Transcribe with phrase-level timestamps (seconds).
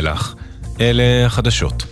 [0.00, 0.34] המלח.
[0.80, 1.84] אלה החדשות.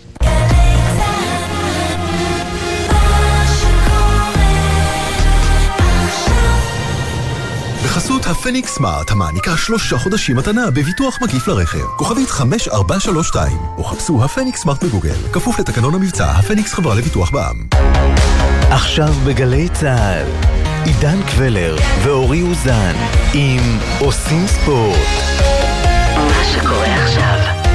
[7.85, 11.85] בחסות הפניקס סמארט, המעניקה שלושה חודשים מתנה בביטוח מקיף לרכב.
[11.97, 15.15] כוכבית 5432, או חפשו הפניקס סמארט בגוגל.
[15.33, 17.67] כפוף לתקנון המבצע, הפניקס חברה לביטוח בע"מ.
[18.71, 20.27] עכשיו בגלי צה"ל,
[20.85, 22.95] עידן קבלר ואורי אוזן
[23.35, 24.99] עם עושים ספורט.
[26.15, 27.68] מה שקורה עכשיו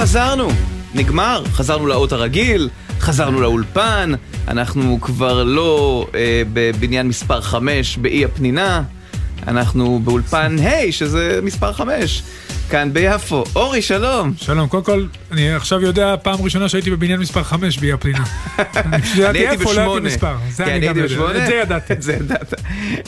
[0.00, 0.48] חזרנו,
[0.94, 2.68] נגמר, חזרנו לאות הרגיל,
[3.00, 4.12] חזרנו לאולפן,
[4.48, 8.82] אנחנו כבר לא אה, בבניין מספר 5 באי הפנינה,
[9.46, 12.22] אנחנו באולפן ה' שזה מספר 5,
[12.70, 13.44] כאן ביפו.
[13.56, 14.32] אורי, שלום.
[14.36, 18.24] שלום, קודם כל, אני עכשיו יודע פעם ראשונה שהייתי בבניין מספר 5 באי הפנינה.
[19.30, 20.10] אני הייתי בשמונה.
[20.10, 21.42] זה כן, אני אני גם יודע.
[21.42, 21.92] את זה ידעתי.
[21.92, 22.54] את זה ידעת.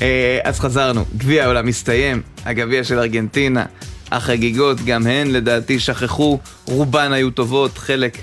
[0.03, 3.65] אה, אז חזרנו, גביע העולם מסתיים, הגביע של ארגנטינה,
[4.11, 8.19] החגיגות גם הן לדעתי שכחו, רובן היו טובות, חלק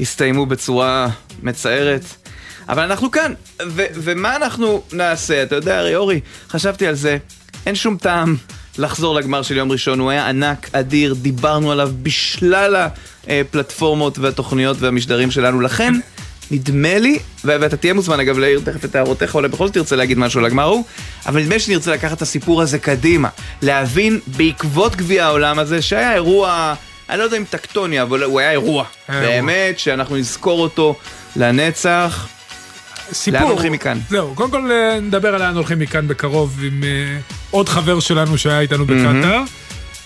[0.00, 1.08] הסתיימו בצורה
[1.42, 2.04] מצערת.
[2.68, 3.32] אבל אנחנו כאן,
[3.66, 5.42] ו- ומה אנחנו נעשה?
[5.42, 7.16] אתה יודע, הרי אורי, חשבתי על זה,
[7.66, 8.36] אין שום טעם
[8.78, 12.86] לחזור לגמר של יום ראשון, הוא היה ענק, אדיר, דיברנו עליו בשלל
[13.28, 15.94] הפלטפורמות והתוכניות והמשדרים שלנו, לכן
[16.50, 20.18] נדמה לי, ואתה תהיה מוזמן אגב להעיר תכף את הערותיך, אולי בכל זאת תרצה להגיד
[20.18, 20.84] משהו על הגמר ההוא,
[21.26, 23.28] אבל נדמה לי שנרצה לקחת את הסיפור הזה קדימה,
[23.62, 26.74] להבין בעקבות גביע העולם הזה, שהיה אירוע,
[27.10, 28.84] אני לא יודע אם טקטוני, אבל הוא היה אירוע.
[29.08, 30.94] באמת, שאנחנו נזכור אותו
[31.36, 32.28] לנצח.
[33.12, 33.40] סיפור.
[33.40, 33.98] לאן הולכים מכאן?
[34.10, 37.18] זהו, קודם כל אה, נדבר על לאן הולכים מכאן בקרוב עם אה,
[37.50, 39.42] עוד חבר שלנו שהיה איתנו בקטאר.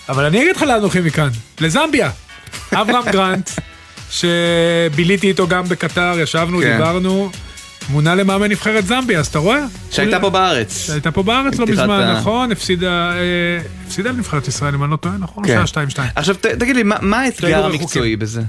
[0.09, 1.29] אבל אני אגיד לך לאן הולכים מכאן.
[1.61, 2.09] לזמביה.
[2.73, 3.49] אברהם גרנט,
[4.09, 6.71] שביליתי איתו גם בקטאר, ישבנו, כן.
[6.77, 7.31] דיברנו.
[7.89, 9.59] מונה למאמן נבחרת זמביה, אז אתה רואה?
[9.91, 10.85] שהייתה פה בארץ.
[10.87, 12.51] שהייתה פה בארץ לא מזמן, ה- נכון?
[12.51, 13.17] הפסידה, אה,
[13.87, 15.47] הפסידה לנבחרת ישראל, אם אני לא טועה, נכון?
[15.47, 15.65] כן.
[15.73, 15.83] כן.
[15.91, 15.99] 2-2.
[16.15, 18.15] עכשיו ת, תגיד לי, מה, מה האתגר המקצועי.
[18.15, 18.41] בזה?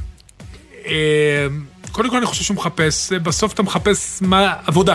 [0.87, 1.47] אה,
[1.93, 4.95] קודם כל אני חושב שהוא מחפש, בסוף אתה מחפש מה, עבודה.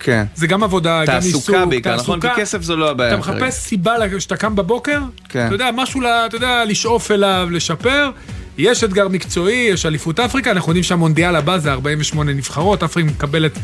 [0.00, 0.24] כן.
[0.34, 2.20] זה גם עבודה, גם עיסוק, תעסוקה בעיקר, נכון?
[2.20, 3.10] כי כסף זו לא הבעיה.
[3.10, 3.18] אתה.
[3.18, 4.98] מחפש סיבה שאתה קם בבוקר,
[5.28, 5.46] כן.
[5.46, 8.10] אתה יודע, משהו, ל- אתה יודע, לשאוף אליו, לשפר.
[8.58, 13.58] יש אתגר מקצועי, יש אליפות אפריקה, אנחנו יודעים שהמונדיאל הבא זה 48 נבחרות, אפריקה מקבלת,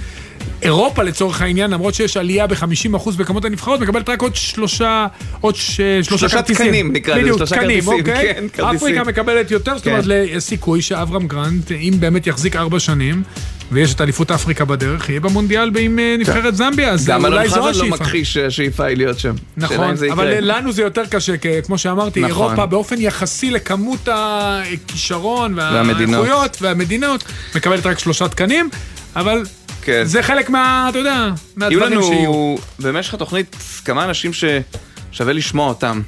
[0.62, 5.06] אירופה לצורך העניין, למרות שיש עלייה ב-50% בכמות הנבחרות, מקבלת רק עוד שלושה,
[5.40, 5.76] עוד ש...
[5.76, 6.66] שלושה שלושה כרטיסים.
[6.66, 8.34] תקנים, נקרא לזה, שלושה תקנים, כרטיסים, אוקיי?
[8.34, 8.76] כן, כרטיסים.
[8.76, 9.90] אפריקה מקבלת יותר, זאת כן.
[9.90, 13.22] אומרת, יש סיכוי שאברהם גרנט, אם באמת יחזיק ארבע שנים,
[13.72, 17.48] ויש את אליפות אפריקה בדרך, יהיה במונדיאל עם אה, נבחרת זמביה, אז גם אלון אולי
[17.48, 17.94] זו חזן לא השאיפה.
[17.96, 19.34] מכחיש שהשאיפה היא להיות שם.
[19.56, 20.36] נכון, אבל.
[20.40, 21.32] לנו זה יותר קשה,
[21.66, 22.30] כמו שאמרתי, נכון.
[22.30, 25.54] אירופה באופן יחסי לכמות הכישרון.
[25.58, 28.70] והאיכויות והמדינות, מקבלת רק שלושה תקנים,
[29.16, 29.42] אבל
[29.82, 30.02] כן.
[30.04, 32.22] זה חלק מה, אתה יודע, יהיו מהדברים שיהיו.
[32.22, 36.00] לנו במשך התוכנית כמה אנשים ששווה לשמוע אותם.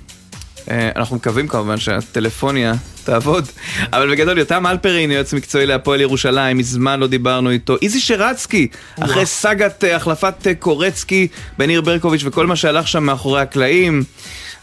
[0.70, 2.74] אה, אנחנו מקווים כמובן שהטלפוניה
[3.04, 3.48] תעבוד,
[3.92, 7.76] אבל בגדול יותם אלפרין, יועץ מקצועי להפועל ירושלים, מזמן לא דיברנו איתו.
[7.82, 8.68] איזי שרצקי,
[9.00, 11.28] אחרי סאגת אה, החלפת אה, קורצקי
[11.58, 14.02] בניר ברקוביץ' וכל מה שהלך שם מאחורי הקלעים.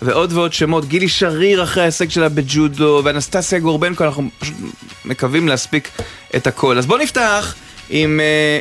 [0.01, 4.55] ועוד ועוד שמות, גילי שריר אחרי ההישג שלה בג'ודו, ואנסטסיה גורבנקו, אנחנו פשוט
[5.05, 5.89] מקווים להספיק
[6.35, 6.77] את הכל.
[6.77, 7.55] אז בואו נפתח
[7.89, 8.19] עם...
[8.19, 8.59] אה,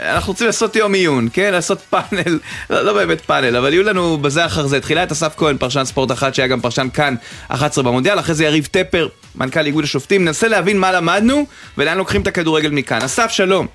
[0.00, 1.52] אנחנו רוצים לעשות יום עיון, כן?
[1.52, 2.38] לעשות פאנל,
[2.70, 4.80] לא, לא באמת פאנל, אבל יהיו לנו בזה אחר זה.
[4.80, 7.14] תחילה את אסף כהן, פרשן ספורט אחד, שהיה גם פרשן כאן
[7.48, 10.24] 11 במונדיאל, אחרי זה יריב טפר, מנכ"ל איגוד השופטים.
[10.24, 11.46] ננסה להבין מה למדנו
[11.78, 12.98] ולאן לוקחים את הכדורגל מכאן.
[13.04, 13.66] אסף, שלום.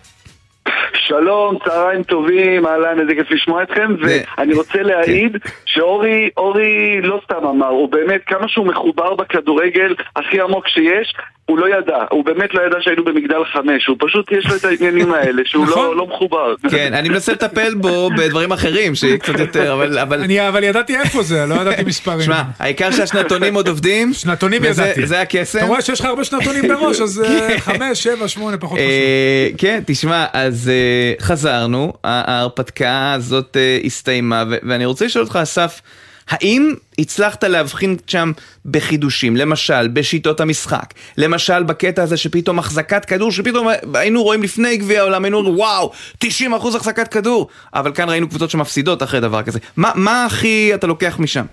[1.08, 7.46] שלום, צהריים טובים, אהלן, איזה כיף לשמוע אתכם, ואני רוצה להעיד שאורי, אורי לא סתם
[7.48, 11.14] אמר, הוא באמת, כמה שהוא מחובר בכדורגל הכי עמוק שיש,
[11.46, 14.66] הוא לא ידע, הוא באמת לא ידע שהיינו במגדל חמש, הוא פשוט יש לו את
[14.66, 15.86] העניינים האלה, שהוא נכון.
[15.86, 16.54] לא, לא מחובר.
[16.72, 20.00] כן, אני מנסה לטפל בו בדברים אחרים, שיהיה קצת יותר, אבל...
[20.00, 20.22] אבל...
[20.22, 22.22] אני אבל ידעתי איפה זה, לא ידעתי מספרים.
[22.22, 24.14] שמע, העיקר שהשנתונים עוד עובדים.
[24.14, 25.06] שנתונים וזה- ידעתי.
[25.08, 25.58] זה הקסם.
[25.60, 28.90] אתה רואה שיש לך הרבה שנתונים בראש, אז אה, חמש, שבע, שמונה, פחות חשוב.
[28.90, 35.36] אה, כן, תשמע, אז אה, חזרנו, ההרפתקה הזאת אה, הסתיימה, ו- ואני רוצה לשאול אותך,
[35.36, 35.82] אסף,
[36.30, 38.32] האם הצלחת להבחין שם
[38.66, 45.02] בחידושים, למשל בשיטות המשחק, למשל בקטע הזה שפתאום החזקת כדור, שפתאום היינו רואים לפני גביע
[45.02, 45.92] העולם, היינו אומרים וואו,
[46.24, 46.28] 90%
[46.76, 49.60] החזקת כדור, אבל כאן ראינו קבוצות שמפסידות אחרי דבר כזה.
[49.78, 51.46] מה, מה הכי אתה לוקח משם?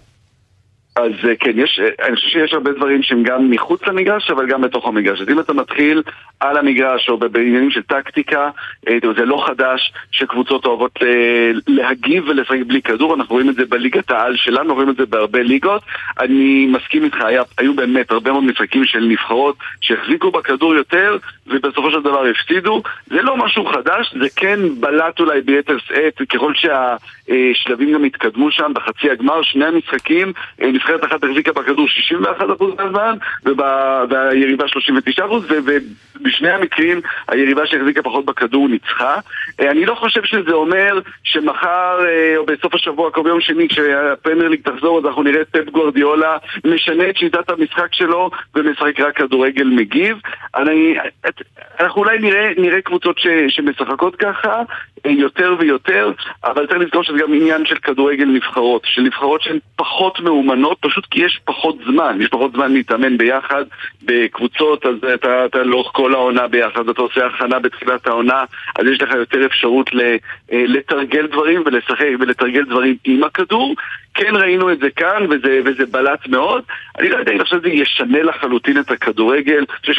[0.96, 4.46] אז אה, כן, יש, אה, אני חושב שיש הרבה דברים שהם גם מחוץ למגרש, אבל
[4.46, 5.20] גם בתוך המגרש.
[5.20, 6.02] אז אם אתה מתחיל
[6.40, 8.50] על המגרש או בעניינים של טקטיקה,
[8.88, 10.98] אה, זה לא חדש שקבוצות אוהבות
[11.66, 15.42] להגיב ולשחק בלי כדור, אנחנו רואים את זה בליגת העל שלנו, רואים את זה בהרבה
[15.42, 15.82] ליגות.
[16.20, 21.16] אני מסכים איתך, היה, היו באמת הרבה מאוד משחקים של נבחרות שהחזיקו בכדור יותר,
[21.46, 22.82] ובסופו של דבר הפסידו.
[23.06, 28.72] זה לא משהו חדש, זה כן בלט אולי ביתר שאת, ככל שהשלבים גם התקדמו שם
[28.74, 30.32] בחצי הגמר, שני המשחקים,
[30.80, 33.16] נבחרת אחת החזיקה בכדור 61% מהזמן,
[34.08, 34.64] והיריבה
[35.18, 39.14] 39%, ובשני המקרים היריבה שהחזיקה פחות בכדור ניצחה.
[39.60, 44.48] אה, אני לא חושב שזה אומר שמחר אה, או בסוף השבוע, כמו ביום שני, כשהפרמייר
[44.48, 49.16] ליג תחזור, אז אנחנו נראה את פפ גוורדיולה משנה את שיטת המשחק שלו ומשחק רק
[49.16, 50.16] כדורגל מגיב.
[50.56, 50.94] אני,
[51.80, 54.62] אנחנו אולי נראה, נראה קבוצות ש, שמשחקות ככה
[55.06, 56.12] אה, יותר ויותר,
[56.44, 61.06] אבל צריך לזכור שזה גם עניין של כדורגל נבחרות, של נבחרות שהן פחות מאומנות, פשוט
[61.10, 63.64] כי יש פחות זמן, יש פחות זמן להתאמן ביחד
[64.02, 68.44] בקבוצות, אז אתה, אתה לאורך כל העונה ביחד, אתה עושה הכנה בתחילת העונה,
[68.78, 70.16] אז יש לך יותר אפשרות אה,
[70.66, 73.74] לתרגל דברים ולשחק ולתרגל דברים עם הכדור.
[74.14, 76.62] כן ראינו את זה כאן, וזה, וזה בלט מאוד.
[76.98, 79.56] אני לא יודע אם עכשיו זה ישנה לחלוטין את הכדורגל.
[79.56, 79.92] אני חושב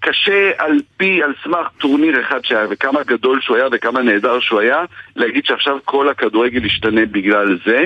[0.00, 4.60] קשה על פי, על סמך טורניר אחד שהיה, וכמה גדול שהוא היה וכמה נהדר שהוא
[4.60, 4.78] היה,
[5.16, 7.84] להגיד שעכשיו כל הכדורגל ישתנה בגלל זה.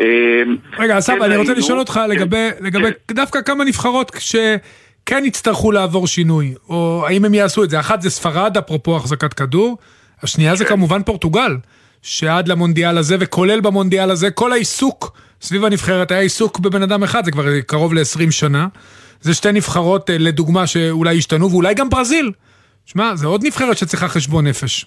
[0.00, 0.42] אה,
[0.78, 6.06] רגע, אסף, כן אני רוצה לשאול אותך לגבי, לגבי דווקא כמה נבחרות שכן יצטרכו לעבור
[6.06, 7.80] שינוי, או האם הם יעשו את זה.
[7.80, 9.78] אחת זה ספרד, אפרופו החזקת כדור,
[10.22, 10.70] השנייה זה כן.
[10.70, 11.56] כמובן פורטוגל,
[12.02, 17.24] שעד למונדיאל הזה, וכולל במונדיאל הזה, כל העיסוק סביב הנבחרת היה עיסוק בבן אדם אחד,
[17.24, 18.66] זה כבר קרוב ל-20 שנה.
[19.20, 22.32] זה שתי נבחרות, אה, לדוגמה, שאולי השתנו, ואולי גם ברזיל.
[22.86, 24.86] שמע, זה עוד נבחרת שצריכה חשבון נפש.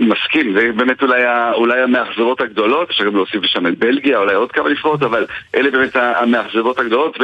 [0.00, 1.22] מסכים, זה באמת אולי,
[1.54, 5.70] אולי המאכזבות הגדולות, אפשר גם להוסיף לשם את בלגיה, אולי עוד כמה נבחרות, אבל אלה
[5.70, 7.18] באמת המאכזבות הגדולות,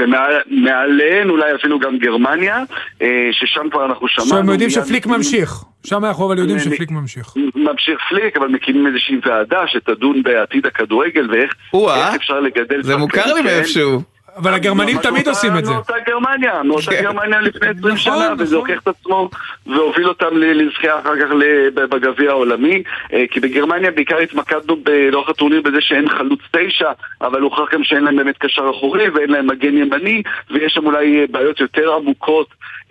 [0.00, 2.62] ומעליהן אולי אפילו גם גרמניה,
[3.02, 4.42] אה, ששם כבר אנחנו שמענו...
[4.42, 7.34] שם יודעים שפליק ממשיך, שם אנחנו אבל יודעים שפליק ממשיך.
[7.54, 11.54] ממשיך פליק, אבל מקימים איזושהי ועדה שתדון בעתיד הכדורגל ואיך
[12.16, 12.82] אפשר לגדל...
[12.82, 14.11] זה מוכר לי מאיפשהו.
[14.36, 15.72] אבל הגרמנים תמיד עושים את זה.
[15.72, 17.02] מאותה גרמניה, מאותה כן.
[17.02, 18.58] גרמניה לפני 20 שנה, נכון, וזה נכון.
[18.58, 19.30] הוכיח את עצמו
[19.66, 21.34] והוביל אותם לזכייה אחר כך
[21.74, 22.82] בגביע העולמי.
[23.12, 24.76] אה, כי בגרמניה בעיקר התמקדנו
[25.12, 26.90] לאורך הטורניר בזה שאין חלוץ תשע,
[27.20, 31.26] אבל הוכח גם שאין להם באמת קשר אחורי ואין להם מגן ימני, ויש שם אולי
[31.26, 32.81] בעיות יותר עמוקות אה,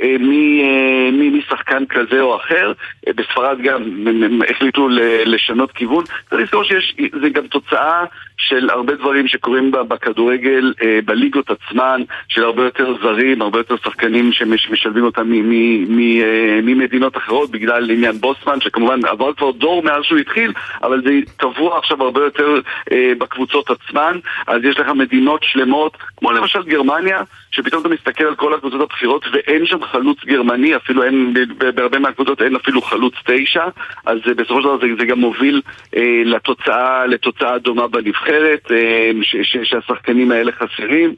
[1.31, 2.71] משחקן כזה או אחר.
[3.07, 4.07] אה, בספרד גם
[4.49, 4.87] החליטו
[5.25, 6.03] לשנות כיוון.
[6.29, 8.03] צריך לזכור שזה גם תוצאה
[8.37, 10.73] של הרבה דברים שקורים בכדורגל,
[11.05, 11.31] בליגה.
[11.31, 17.91] הליגות עצמן, של הרבה יותר זרים, הרבה יותר שחקנים שמשלבים אותם אה, ממדינות אחרות בגלל
[17.91, 22.55] עניין בוסמן, שכמובן עבר כבר דור מאז שהוא התחיל, אבל זה קבוע עכשיו הרבה יותר
[22.91, 27.21] אה, בקבוצות עצמן, אז יש לך מדינות שלמות, כמו למשל גרמניה,
[27.51, 31.33] שפתאום אתה מסתכל על כל הקבוצות הבכירות ואין שם חלוץ גרמני, אפילו אין,
[31.75, 33.65] בהרבה מהקבוצות אין אפילו חלוץ תשע,
[34.05, 35.61] אז בסופו של דבר זה, זה גם מוביל
[35.95, 41.15] אה, לתוצאה, לתוצאה דומה בנבחרת, אה, ש, ש, שהשחקנים האלה חסרים.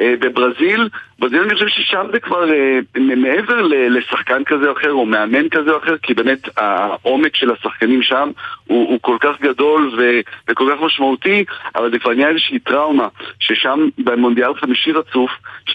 [0.00, 0.88] אה, בברזיל,
[1.18, 5.70] ברזיל אני חושב ששם זה כבר אה, מעבר לשחקן כזה או אחר או מאמן כזה
[5.70, 8.30] או אחר, כי באמת העומק של השחקנים שם
[8.66, 11.44] הוא, הוא כל כך גדול ו, וכל כך משמעותי,
[11.76, 13.08] אבל זה כבר נהיה איזושהי טראומה,
[13.38, 15.30] ששם במונדיאל חמישי רצוף,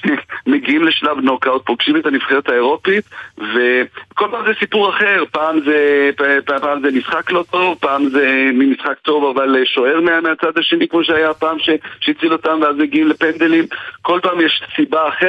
[0.48, 3.06] מגיעים לשלב נוקאוט, פוגשים את הנבחרת האירופית,
[3.38, 6.10] וכל פעם זה סיפור אחר, פעם זה,
[6.46, 11.04] פעם, פעם זה משחק לא טוב, פעם זה ממשחק טוב אבל שוער מהצד השני כמו
[11.04, 11.58] שהיה הפעם
[12.00, 13.66] שהציל אותם ואז מגיעים לפנדלים,
[14.02, 15.29] כל פעם יש סיבה אחרת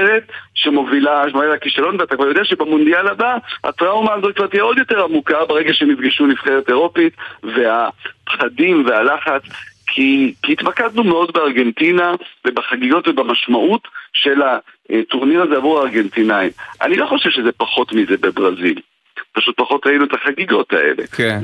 [0.54, 5.72] שמובילה לכישלון, ואתה כבר יודע שבמונדיאל הבא הטראומה הזאת כבר תהיה עוד יותר עמוקה ברגע
[5.74, 9.42] שהם יפגשו נבחרת אירופית, והפחדים והלחץ
[9.86, 12.14] כי, כי התמקדנו מאוד בארגנטינה
[12.44, 14.42] ובחגיגות ובמשמעות של
[14.90, 16.50] הטורניר הזה עבור הארגנטינאים.
[16.82, 18.80] אני לא חושב שזה פחות מזה בברזיל.
[19.32, 21.06] פשוט פחות ראינו את החגיגות האלה.
[21.06, 21.38] כן.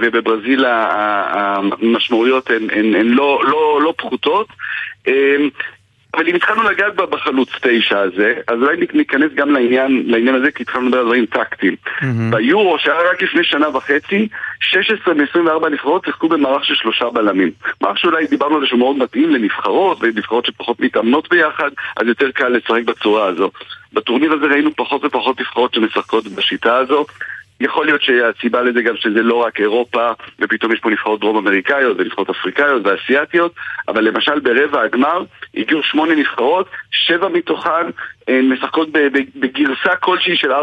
[0.00, 4.46] ובברזיל המשמעויות הן, הן, הן לא, לא, לא פחותות.
[6.16, 10.62] אבל אם התחלנו לגעת בחלוץ תשע הזה, אז אולי ניכנס גם לעניין, לעניין הזה, כי
[10.62, 11.76] התחלנו לדבר על דברים טקטיים.
[11.86, 12.04] Mm-hmm.
[12.30, 14.28] ביורו, שהיה רק לפני שנה וחצי,
[14.60, 17.50] 16 מ-24 נבחרות שיחקו במערך של שלושה בלמים.
[17.80, 22.30] מערך שאולי דיברנו על זה שהוא מאוד מתאים לנבחרות, ונבחרות שפחות מתאמנות ביחד, אז יותר
[22.30, 23.50] קל לשחק בצורה הזו.
[23.92, 27.06] בטורניר הזה ראינו פחות ופחות נבחרות שמשחקות בשיטה הזו.
[27.60, 31.96] יכול להיות שהסיבה לזה גם שזה לא רק אירופה ופתאום יש פה נבחרות דרום אמריקאיות
[31.98, 33.54] ונבחרות אפריקאיות ואסייתיות
[33.88, 35.24] אבל למשל ברבע הגמר
[35.56, 37.86] הגיעו שמונה נבחרות, שבע מתוכן
[38.28, 38.88] אה, משחקות
[39.36, 40.56] בגרסה כלשהי של 4-3-3.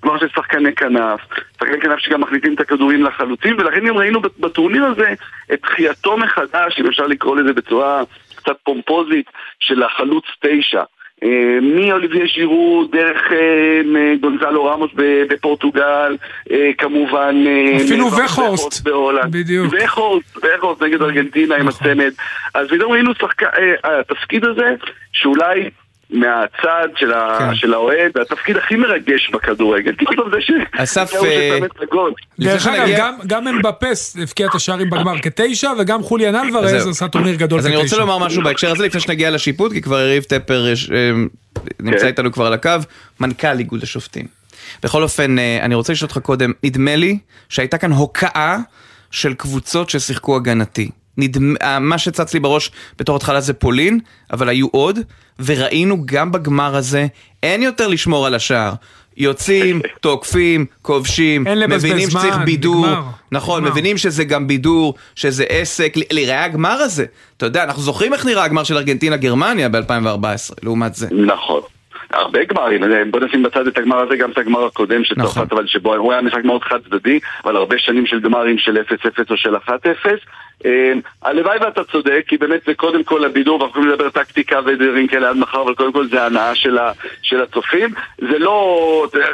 [0.00, 1.20] כלומר של שחקני כנף,
[1.56, 5.14] שחקני כנף שגם מחליטים את הכדורים לחלוטין, ולכן גם ראינו בטורניר הזה
[5.52, 8.02] את תחייתו מחדש, אם אפשר לקרוא לזה בצורה
[8.36, 9.30] קצת פומפוזית,
[9.60, 10.82] של החלוץ תשע.
[11.62, 14.90] מאוליבייה ז'ירו, דרך אה, גונסאלו רמוס
[15.30, 16.16] בפורטוגל,
[16.50, 17.44] אה, כמובן...
[17.46, 18.82] אה, אפילו ווחורסט.
[18.82, 19.32] בהולנד.
[19.32, 19.74] בדיוק.
[19.84, 21.90] ווחורסט, ווחורסט נגד ארגנטינה עם נכון.
[21.90, 22.12] הצמד.
[22.54, 23.46] אז פתאום ראינו שחקן,
[23.84, 24.74] התפקיד הזה,
[25.12, 25.70] שאולי...
[26.10, 27.36] מהצד של, ה...
[27.38, 27.54] כן.
[27.54, 29.92] של האוהד, התפקיד הכי מרגש בכדורגל.
[29.92, 30.50] פתאום זה ש...
[30.72, 31.58] אסף, אה,
[32.38, 36.86] דרך אגב, גם- גם אמבפה הבקיע את השערים בגמר כתשע, וגם חוליאן אלוורז.
[36.88, 37.84] עשה טורניר גדול אז אני כתשע.
[37.84, 41.10] רוצה לומר משהו בהקשר הזה לפני שנגיע לשיפוט, כי כבר יריב טפר אה,
[41.80, 42.06] נמצא כן.
[42.06, 42.70] איתנו כבר על הקו,
[43.20, 44.26] מנכ"ל איגוד השופטים.
[44.82, 48.58] בכל אופן, אה, אני רוצה לשאול אותך קודם, נדמה לי שהייתה כאן הוקעה
[49.10, 50.90] של קבוצות ששיחקו הגנתי.
[51.18, 54.00] נדמה, אה, מה שצץ לי בראש בתור התחלה זה פולין,
[54.32, 54.98] אבל היו עוד,
[55.44, 57.06] וראינו גם בגמר הזה,
[57.42, 58.72] אין יותר לשמור על השער.
[59.16, 63.72] יוצאים, תוקפים, כובשים, מבינים זמן, שצריך בידור, נגמר, נכון, נגמר.
[63.72, 67.04] מבינים שזה גם בידור, שזה עסק, ל- להיראה הגמר הזה.
[67.36, 71.06] אתה יודע, אנחנו זוכרים איך נראה הגמר של ארגנטינה-גרמניה ב-2014, לעומת זה.
[71.26, 71.60] נכון.
[72.12, 75.34] הרבה גמרים, אה, בוא נשים בצד את הגמר הזה, גם את הגמר הקודם של נכון.
[75.42, 78.76] צרפת, אבל שבו הוא היה משחק מאוד חד צדדי, אבל הרבה שנים של גמרים של
[78.76, 79.70] 0-0 או של 1-0.
[80.66, 85.06] אה, הלוואי ואתה צודק, כי באמת זה קודם כל הבידור, ואנחנו יכולים לדבר טקטיקה ודברים
[85.06, 87.90] כאלה עד מחר, אבל קודם כל זה ההנאה של, ה, של הצופים.
[88.18, 89.28] זה לא אתה יודע,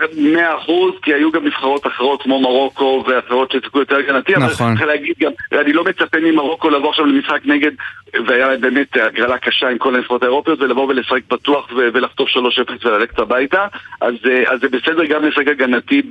[0.67, 0.71] 100%
[1.03, 4.75] כי היו גם נבחרות אחרות כמו מרוקו ואחרות ששיחקו יותר הגנתי, אבל נכון.
[4.75, 7.73] צריך להגיד גם, אני לא מצפה ממרוקו לבוא עכשיו למשחק נגד,
[8.27, 12.39] והיה באמת הגרלה קשה עם כל הנבחרות האירופיות, ולבוא ולשחק פתוח ולחטוף 3-0
[12.85, 13.67] וללכת הביתה,
[14.01, 16.03] אז, אה, אז זה בסדר גם לשחק הגנתי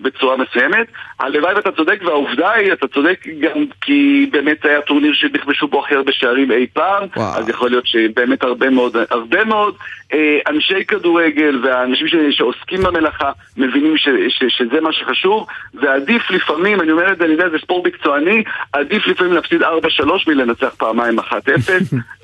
[0.00, 0.86] בצורה מסוימת.
[1.20, 5.94] הלוואי ואתה צודק, והעובדה היא, אתה צודק גם כי באמת היה טורניר שנכבשו בו הכי
[5.94, 7.38] הרבה שערים אי פעם, וואו.
[7.38, 9.74] אז יכול להיות שבאמת הרבה מאוד, הרבה מאוד
[10.48, 17.12] אנשי כדורגל והאנשים שעוסקים במלאכה מבינים ש, ש, שזה מה שחשוב, ועדיף לפעמים, אני אומר
[17.12, 19.66] את זה, אני יודע, זה ספורט מקצועני, עדיף לפעמים להפסיד 4-3
[20.26, 21.22] מלנצח פעמיים 1-0.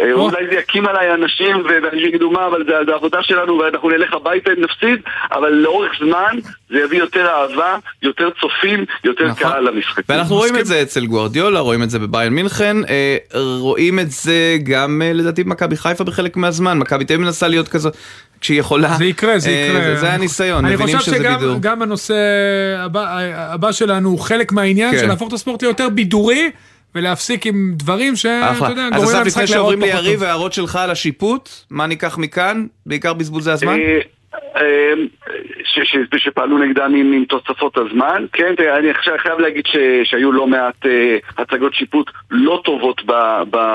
[0.01, 3.91] אה, אולי זה יקים עליי אנשים, ואנשים יגידו מה, אבל זה, זה העבודה שלנו ואנחנו
[3.91, 5.01] נלך הביתה אם נפסיד,
[5.33, 6.39] אבל לאורך זמן
[6.71, 9.43] זה יביא יותר אהבה, יותר צופים, יותר נכון.
[9.43, 10.05] קהל למשחקים.
[10.09, 13.17] ואנחנו רואים את זה אצל גוארדיולה, רואים את זה בביין מינכן, אה,
[13.59, 17.69] רואים את זה גם אה, לדעתי במכבי חיפה בחלק מהזמן, מכבי תל אביב מנסה להיות
[17.73, 17.97] כזאת
[18.41, 18.95] כשהיא יכולה.
[18.99, 19.81] זה יקרה, זה אה, יקרה.
[19.95, 21.57] זה- זה הניסיון, אני מבינים חושב שזה שגם בידור.
[21.61, 22.15] גם הנושא
[22.79, 24.99] הבא, הבא שלנו הוא חלק מהעניין כן.
[25.01, 26.51] של להפוך את הספורט ליותר בידורי
[26.95, 28.69] ולהפסיק עם דברים שאתה אחלה.
[28.69, 30.29] יודע, אז גורמים אסף, למשחק לפני להיראות שעוברים פחות ליריב, טוב.
[30.29, 32.67] הערות שלך על השיפוט, מה ניקח מכאן?
[32.87, 33.79] בעיקר בזבוזי הזמן?
[34.57, 34.93] אה,
[35.65, 38.25] ש- ש- שפעלו נגדם עם, עם תוספות הזמן.
[38.33, 43.03] כן, תראה, אני עכשיו חייב להגיד ש, שהיו לא מעט אה, הצגות שיפוט לא טובות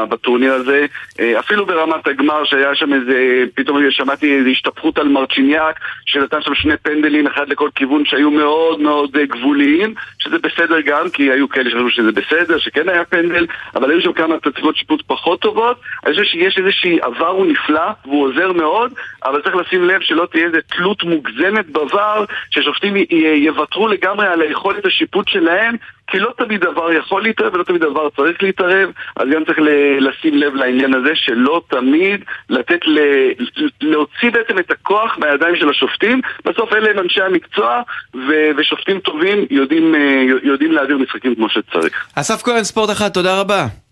[0.09, 0.85] בטורניר הזה.
[1.19, 6.55] אה, אפילו ברמת הגמר שהיה שם איזה, פתאום שמעתי איזו השתפכות על מרצ'יניאק, שנתן שם
[6.55, 11.49] שני פנדלים, אחד לכל כיוון, שהיו מאוד מאוד אה, גבוליים, שזה בסדר גם, כי היו
[11.49, 13.45] כאלה שחשבו שזה בסדר, שכן היה פנדל,
[13.75, 15.79] אבל היו שם כמה הצגות שיפוט פחות טובות.
[16.05, 18.93] אני חושב שיש איזושהי עבר הוא נפלא, והוא עוזר מאוד,
[19.25, 22.95] אבל צריך לשים לב שלא תהיה איזה תלות מוגזמת בעבר, ששופטים
[23.35, 25.75] יוותרו לגמרי על היכולת השיפוט שלהם,
[26.07, 29.59] כי לא תמיד דבר יכול להתערב ולא תמיד דבר צריך להתערב, אז גם צריך
[29.99, 32.99] לשים לב לעניין הזה שלא תמיד לתת ל...
[33.81, 37.81] להוציא בעצם את הכוח מהידיים של השופטים, בסוף אלה הם אנשי המקצוע,
[38.15, 42.07] ו- ושופטים טובים יודעים, אה, יודעים להעביר משחקים כמו שצריך.
[42.15, 43.86] אסף כהן, ספורט אחת, תודה רבה.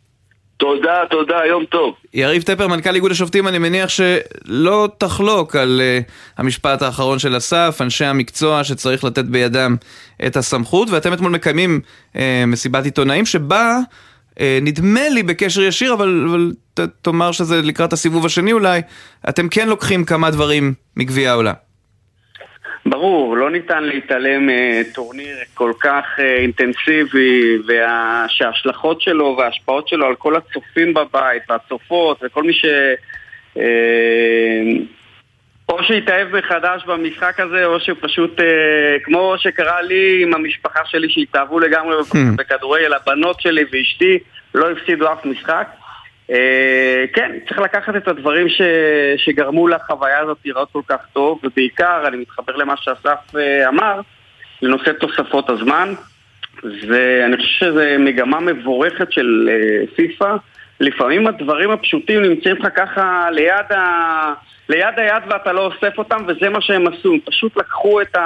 [0.57, 1.95] תודה, תודה, יום טוב.
[2.13, 7.77] יריב טפר, מנכ"ל איגוד השופטים, אני מניח שלא תחלוק על uh, המשפט האחרון של אסף,
[7.81, 9.75] אנשי המקצוע שצריך לתת בידם
[10.27, 11.81] את הסמכות, ואתם אתמול מקיימים
[12.13, 13.79] uh, מסיבת עיתונאים שבה,
[14.31, 18.81] uh, נדמה לי בקשר ישיר, אבל, אבל ת, תאמר שזה לקראת הסיבוב השני אולי,
[19.29, 21.64] אתם כן לוקחים כמה דברים מגביע העולם.
[22.86, 30.36] ברור, לא ניתן להתעלם מטורניר כל כך אה, אינטנסיבי ושההשלכות שלו וההשפעות שלו על כל
[30.36, 32.65] הצופים בבית והצופות וכל מי ש...
[33.58, 33.63] אה,
[35.70, 38.46] או שהתאהב מחדש במשחק הזה או שפשוט, אה,
[39.04, 41.96] כמו שקרה לי עם המשפחה שלי שהתאהבו לגמרי
[42.36, 44.20] בכדורגל, הבנות שלי ואשתי
[44.56, 45.68] לא הפסידו אף משחק.
[46.32, 48.62] אה, כן, צריך לקחת את הדברים ש...
[49.17, 54.01] שגרמו לחוויה הזאת לראות כל כך טוב, ובעיקר, אני מתחבר למה שאסף אה, אמר,
[54.62, 55.94] לנושא תוספות הזמן,
[56.88, 60.36] ואני חושב שזו מגמה מבורכת של אה, פיפ"א.
[60.79, 64.34] לפעמים הדברים הפשוטים נמצאים לך ככה ליד, ה...
[64.70, 67.13] ליד היד ואתה לא אוסף אותם, וזה מה שהם עשו.
[67.13, 68.17] הם פשוט לקחו את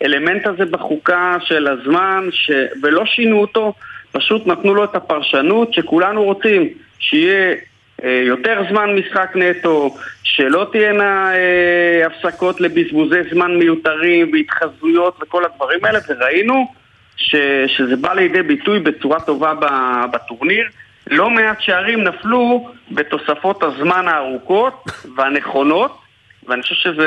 [0.00, 2.50] האלמנט הזה בחוקה של הזמן, ש...
[2.82, 3.74] ולא שינו אותו,
[4.12, 6.68] פשוט נתנו לו את הפרשנות שכולנו רוצים.
[7.08, 7.54] שיהיה
[8.04, 15.84] אה, יותר זמן משחק נטו, שלא תהיינה אה, הפסקות לבזבוזי זמן מיותרים והתחזויות וכל הדברים
[15.84, 16.66] האלה, וראינו
[17.16, 19.52] ש, שזה בא לידי ביטוי בצורה טובה
[20.12, 20.64] בטורניר.
[21.10, 24.84] לא מעט שערים נפלו בתוספות הזמן הארוכות
[25.16, 25.98] והנכונות,
[26.48, 27.02] ואני חושב שזו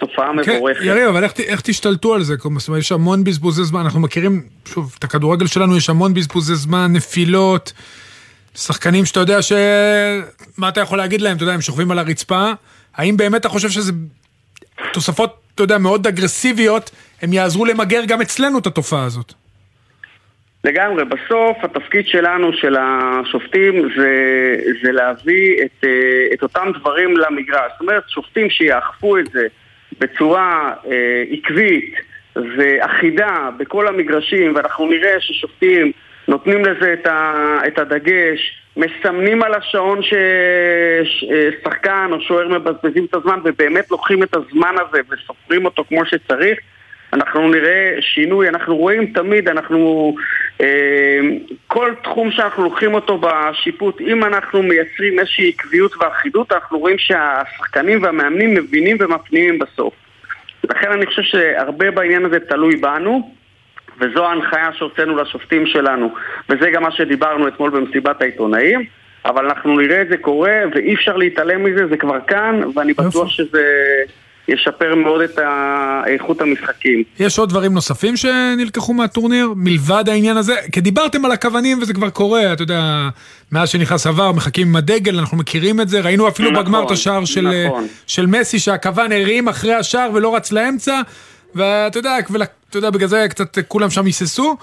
[0.00, 0.84] תופעה כן, מבורכת.
[0.84, 2.36] יריב, אבל איך, איך תשתלטו על זה?
[2.36, 6.14] כלומר, זאת אומרת, יש המון בזבוזי זמן, אנחנו מכירים, שוב, את הכדורגל שלנו, יש המון
[6.14, 7.72] בזבוזי זמן, נפילות,
[8.54, 9.52] שחקנים שאתה יודע ש...
[10.58, 11.36] מה אתה יכול להגיד להם?
[11.36, 12.52] אתה יודע, הם שוכבים על הרצפה,
[12.96, 13.92] האם באמת אתה חושב שזה
[14.92, 16.90] תוספות, אתה יודע, מאוד אגרסיביות,
[17.22, 19.32] הם יעזרו למגר גם אצלנו את התופעה הזאת?
[20.64, 24.10] לגמרי, בסוף התפקיד שלנו, של השופטים, זה,
[24.82, 25.88] זה להביא את, אה,
[26.34, 27.72] את אותם דברים למגרש.
[27.72, 29.46] זאת אומרת, שופטים שיאכפו את זה
[30.00, 31.94] בצורה אה, עקבית
[32.36, 35.92] ואחידה בכל המגרשים, ואנחנו נראה ששופטים
[36.28, 40.00] נותנים לזה את, ה, את הדגש, מסמנים על השעון
[41.62, 46.58] ששחקן או שוער מבזבזים את הזמן ובאמת לוקחים את הזמן הזה וסופרים אותו כמו שצריך
[47.12, 50.14] אנחנו נראה שינוי, אנחנו רואים תמיד, אנחנו...
[50.60, 51.20] אה,
[51.66, 58.02] כל תחום שאנחנו לוקחים אותו בשיפוט, אם אנחנו מייצרים איזושהי עקביות ואחידות, אנחנו רואים שהשחקנים
[58.02, 59.94] והמאמנים מבינים ומפנימים בסוף.
[60.64, 63.34] לכן אני חושב שהרבה בעניין הזה תלוי בנו,
[64.02, 66.14] וזו ההנחיה שהוצאנו לשופטים שלנו,
[66.48, 68.84] וזה גם מה שדיברנו אתמול במסיבת העיתונאים,
[69.24, 73.28] אבל אנחנו נראה את זה קורה, ואי אפשר להתעלם מזה, זה כבר כאן, ואני בטוח
[73.28, 73.62] שזה
[74.48, 75.38] ישפר מאוד את
[76.06, 77.02] איכות המשחקים.
[77.20, 80.54] יש עוד דברים נוספים שנלקחו מהטורניר, מלבד העניין הזה?
[80.72, 83.08] כי דיברתם על הכוונים וזה כבר קורה, אתה יודע,
[83.52, 86.90] מאז שנכנס עבר, מחכים עם הדגל, אנחנו מכירים את זה, ראינו אפילו נכון, בגמר את
[86.90, 87.86] השער של, נכון.
[88.06, 91.00] של מסי, שהכוון הרים אחרי השער ולא רץ לאמצע,
[91.54, 94.56] ואתה יודע, ולה- אתה יודע, בגלל זה קצת כולם שם היססו.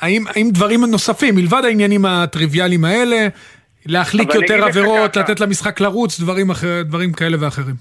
[0.00, 3.26] האם, האם דברים נוספים, מלבד העניינים הטריוויאליים האלה,
[3.86, 5.16] להחליק יותר עבירות.
[5.16, 7.74] לתת למשחק לרוץ, דברים, אחר, דברים כאלה ואחרים.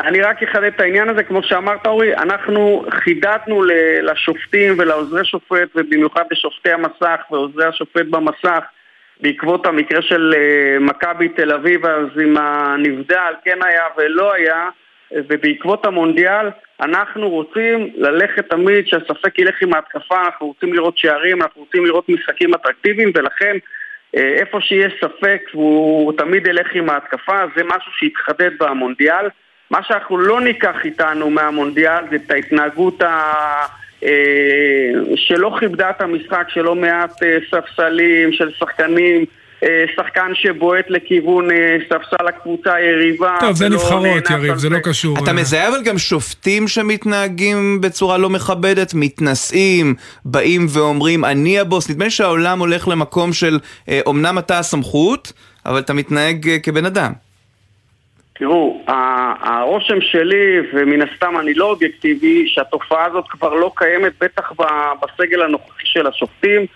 [0.00, 3.62] אני רק אחדד את העניין הזה, כמו שאמרת אורי, אנחנו חידדנו
[4.02, 8.64] לשופטים ולעוזרי שופט, ובמיוחד לשופטי המסך ועוזרי השופט במסך,
[9.20, 14.68] בעקבות המקרה של אה, מכבי תל אביב, אז עם הנבדל כן היה ולא היה,
[15.12, 16.48] ובעקבות המונדיאל,
[16.82, 22.08] אנחנו רוצים ללכת תמיד שהספק ילך עם ההתקפה, אנחנו רוצים לראות שערים, אנחנו רוצים לראות
[22.08, 23.56] משחקים אטרקטיביים, ולכן
[24.16, 29.28] אה, איפה שיש ספק הוא תמיד ילך עם ההתקפה, זה משהו שהתחדד במונדיאל.
[29.70, 33.32] מה שאנחנו לא ניקח איתנו מהמונדיאל זה את ההתנהגות ה...
[34.04, 39.24] אה, שלא כיבדה את המשחק, של לא מעט אה, ספסלים, של שחקנים,
[39.96, 43.36] שחקן שבועט לכיוון אה, ספסל הקבוצה היריבה.
[43.40, 45.18] טוב, זה נבחרות, יריב, זה לא קשור.
[45.18, 49.94] אתה אה, מזהה אבל גם שופטים שמתנהגים בצורה לא מכבדת, מתנשאים,
[50.24, 51.90] באים ואומרים אני הבוס.
[51.90, 55.32] נדמה לי שהעולם הולך למקום של אה, אומנם אתה הסמכות,
[55.66, 57.12] אבל אתה מתנהג אה, כבן אדם.
[58.38, 64.52] תראו, ה- הרושם שלי, ומן הסתם אני לא אובייקטיבי, שהתופעה הזאת כבר לא קיימת, בטח
[65.02, 66.66] בסגל הנוכחי של השופטים.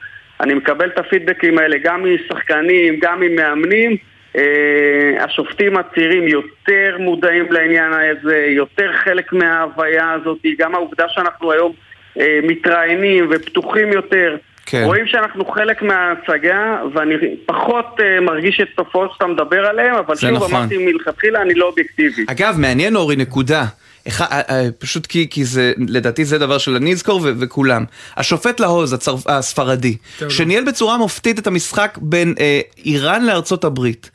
[0.40, 3.96] אני מקבל את הפידבקים האלה גם משחקנים, גם ממאמנים.
[4.36, 11.72] אה, השופטים הצעירים יותר מודעים לעניין הזה, יותר חלק מההוויה הזאת, גם העובדה שאנחנו היום
[12.20, 14.36] אה, מתראיינים ופתוחים יותר.
[14.66, 14.82] כן.
[14.84, 17.14] רואים שאנחנו חלק מההצגה, ואני
[17.46, 20.54] פחות אה, מרגיש את התופעות שאתה מדבר עליהן, אבל שוב נכון.
[20.54, 22.24] אמרתי מלכתחילה, אני לא אובייקטיבי.
[22.26, 23.64] אגב, מעניין אורי, נקודה.
[24.08, 27.84] אה, אה, פשוט כי, כי זה, לדעתי זה דבר של אני אזכור ו- וכולם.
[28.16, 30.28] השופט להוז, הצר, הספרדי, טוב.
[30.28, 34.10] שניהל בצורה מופתית את המשחק בין אה, איראן לארצות הברית,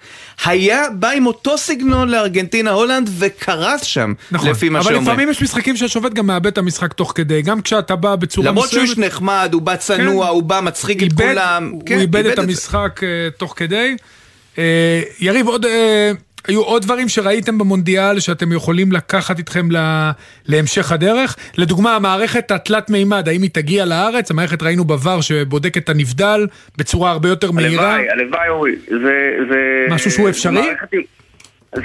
[0.46, 5.04] היה בא עם אותו סגנון לארגנטינה הולנד וקרס שם, נכון, לפי מה אבל שאומרים.
[5.08, 8.66] לפעמים יש משחקים שהשופט גם מאבד את המשחק תוך כדי, גם כשאתה בא בצורה למרות
[8.66, 8.88] מסוימת.
[8.88, 10.32] שהוא איש נחמד, הוא בא צנוע, כן.
[10.32, 11.70] הוא בא מצחיק את איבד, כולם.
[11.74, 12.42] הוא כן, איבד את זה.
[12.42, 13.96] המשחק אה, תוך כדי.
[14.58, 16.12] אה, יריב, עוד, אה,
[16.50, 20.10] היו עוד דברים שראיתם במונדיאל שאתם יכולים לקחת איתכם ל-
[20.48, 21.36] להמשך הדרך?
[21.58, 24.32] לדוגמה, המערכת התלת מימד, האם היא תגיע לארץ?
[24.32, 27.94] המערכת ראינו בVAR שבודק את הנבדל בצורה הרבה יותר מהירה.
[27.96, 28.76] הלוואי, הלוואי אורי.
[28.88, 29.86] זה, זה...
[29.90, 30.54] משהו שהוא אפשרי?
[30.54, 30.88] זה מערכת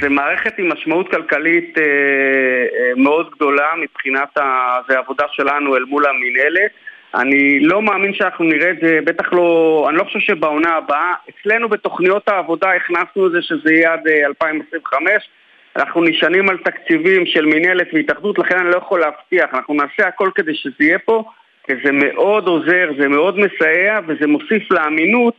[0.00, 4.42] זה מערכת עם משמעות כלכלית אה, אה, מאוד גדולה מבחינת ה...
[4.88, 6.70] זה העבודה שלנו אל מול המינהלת.
[7.14, 11.14] אני לא מאמין שאנחנו נראה את זה, בטח לא, אני לא חושב שבעונה הבאה.
[11.30, 15.28] אצלנו בתוכניות העבודה הכנסנו את זה שזה יהיה עד אה, 2025.
[15.76, 19.54] אנחנו נשענים על תקציבים של מינהלת והתאחדות, לכן אני לא יכול להבטיח.
[19.54, 21.24] אנחנו נעשה הכל כדי שזה יהיה פה,
[21.66, 25.34] כי זה מאוד עוזר, זה מאוד מסייע וזה מוסיף לאמינות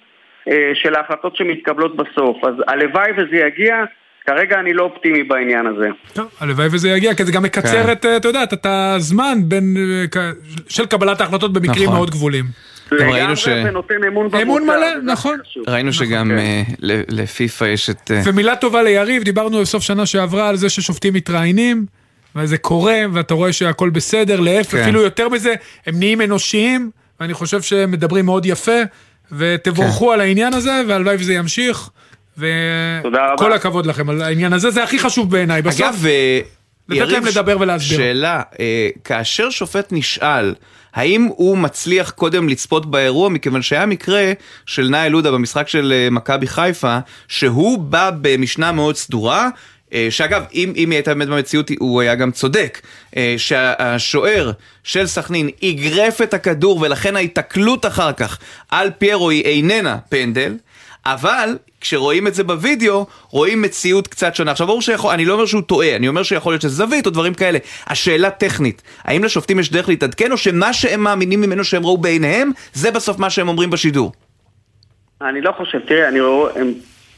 [0.50, 2.46] אה, של ההחלטות שמתקבלות בסוף.
[2.46, 3.84] אז הלוואי וזה יגיע,
[4.28, 5.88] כרגע אני לא אופטימי בעניין הזה.
[6.14, 7.92] טוב, הלוואי וזה יגיע, כי זה גם מקצר כן.
[7.92, 9.78] את, אה, אתה יודע, את- את הזמן בין,
[10.18, 10.32] אה,
[10.68, 11.96] של קבלת ההחלטות במקרים נכון.
[11.96, 12.46] מאוד גבולים.
[12.92, 14.44] ראינו לגמרי, ש- ונותן אמון בקבוצה.
[14.44, 15.40] אמון מלא, נכון.
[15.50, 15.64] חשוב.
[15.70, 16.64] ראינו שגם כן.
[16.80, 18.12] ל- לפיפ"א יש את...
[18.12, 21.86] אה, ומילה טובה ליריב, דיברנו בסוף שנה שעברה על זה ששופטים מתראיינים,
[22.36, 24.82] וזה קורה, ואתה רואה שהכל בסדר, להפך, כן.
[24.82, 25.54] אפילו יותר מזה,
[25.88, 28.82] הם נהיים אנושיים, ואני חושב שהם מדברים מאוד יפה,
[29.32, 31.90] ותבורכו על העניין הזה, והלוואי וזה ימשיך.
[32.38, 35.62] וכל הכבוד לכם על העניין הזה, זה הכי חשוב בעיניי.
[35.62, 36.40] בסוף, אגב, אה,
[36.90, 37.98] לתת להם לדבר ולהסביר.
[37.98, 40.56] שאלה, אה, כאשר שופט נשאל,
[40.94, 44.32] האם הוא מצליח קודם לצפות באירוע, מכיוון שהיה מקרה
[44.66, 49.50] של נאי לודה במשחק של אה, מכבי חיפה, שהוא בא במשנה מאוד סדורה.
[50.10, 52.82] שאגב, אם, אם היא הייתה באמת במציאות, הוא היה גם צודק,
[53.38, 54.52] שהשוער
[54.84, 60.54] של סכנין אגרף את הכדור ולכן ההיתקלות אחר כך על פיירו היא איננה פנדל,
[61.06, 64.52] אבל כשרואים את זה בווידאו, רואים מציאות קצת שונה.
[64.52, 67.12] עכשיו ברור שיכול, אני לא אומר שהוא טועה, אני אומר שיכול להיות שזה זווית או
[67.12, 67.60] דברים כאלה.
[67.88, 72.52] השאלה טכנית, האם לשופטים יש דרך להתעדכן או שמה שהם מאמינים ממנו שהם ראו בעיניהם,
[72.74, 74.12] זה בסוף מה שהם אומרים בשידור?
[75.22, 76.74] אני לא חושב, תראה, אני רואה, הם,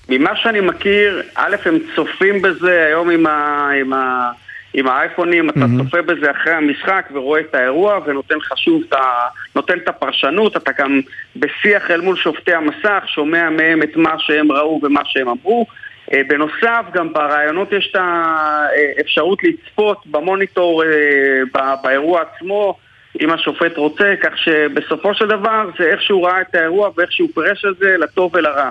[0.09, 4.31] ממה שאני מכיר, א', הם צופים בזה היום עם, ה, עם, ה,
[4.73, 9.27] עם האייפונים, אתה צופה בזה אחרי המשחק ורואה את האירוע ונותן לך שוב, את ה-
[9.55, 11.01] נותן את הפרשנות, אתה גם
[11.35, 15.65] בשיח אל מול שופטי המסך, שומע מהם את מה שהם ראו ומה שהם אמרו.
[16.13, 22.77] אה, בנוסף, גם ברעיונות יש את האפשרות לצפות במוניטור אה, באירוע עצמו.
[23.21, 27.29] אם השופט רוצה, כך שבסופו של דבר זה איך שהוא ראה את האירוע ואיך שהוא
[27.35, 28.69] פירש את זה, לטוב ולרע.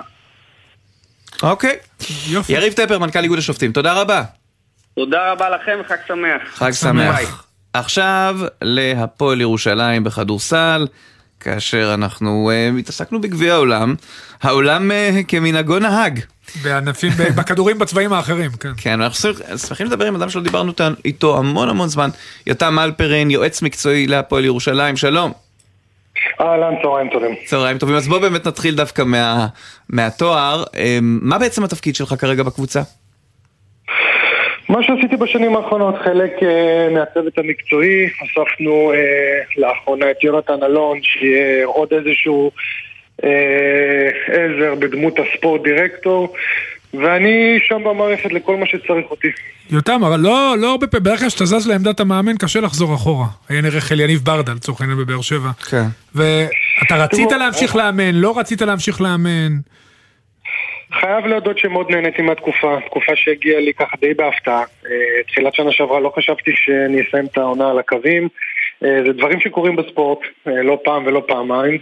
[1.43, 1.75] אוקיי.
[2.29, 2.53] יופי.
[2.53, 4.21] יריב טפר, מנכ"ל איגוד השופטים, תודה רבה.
[4.97, 6.41] תודה רבה לכם וחג שמח.
[6.45, 7.47] חג שמח.
[7.73, 10.87] עכשיו להפועל ירושלים בכדורסל,
[11.39, 13.95] כאשר אנחנו uh, התעסקנו בגביע העולם,
[14.41, 16.19] העולם uh, כמנהגו נהג.
[16.63, 18.69] בענפים, בכדורים בצבעים האחרים, כן.
[18.77, 19.31] כן, אנחנו
[19.67, 20.71] שמחים לדבר עם אדם שלא דיברנו
[21.05, 22.09] איתו המון המון זמן,
[22.47, 25.31] יותם אלפרין, יועץ מקצועי להפועל ירושלים, שלום.
[26.41, 27.35] אהלן, צהריים טובים.
[27.45, 29.47] צהריים טובים, אז בוא באמת נתחיל דווקא מה,
[29.89, 30.63] מהתואר.
[30.75, 32.81] אה, מה בעצם התפקיד שלך כרגע בקבוצה?
[34.69, 38.97] מה שעשיתי בשנים האחרונות, חלק אה, מהצוות המקצועי, הוספנו אה,
[39.57, 42.51] לאחרונה את יונתן אלון, שיהיה עוד איזשהו
[43.23, 46.33] אה, עזר בדמות הספורט דירקטור,
[46.93, 49.27] ואני שם במערכת לכל מה שצריך אותי.
[49.69, 53.25] יותם, אבל לא, לא הרבה פעמים, בדרך כלל כשאתה זז לעמדת המאמן קשה לחזור אחורה.
[53.49, 55.49] היה נראה חיל יניב ברדה לצורך העניין בבאר שבע.
[55.69, 55.85] כן.
[56.15, 59.57] ואתה רצית להמשיך לאמן, לא רצית להמשיך לאמן.
[60.93, 64.59] חייב להודות שמאוד נהניתי מהתקופה, תקופה שהגיעה לי ככה די בהפתעה.
[64.61, 68.27] אה, תחילת שנה שעברה לא חשבתי שאני אסיים את העונה על הקווים.
[68.83, 71.77] אה, זה דברים שקורים בספורט, אה, לא פעם ולא פעמיים.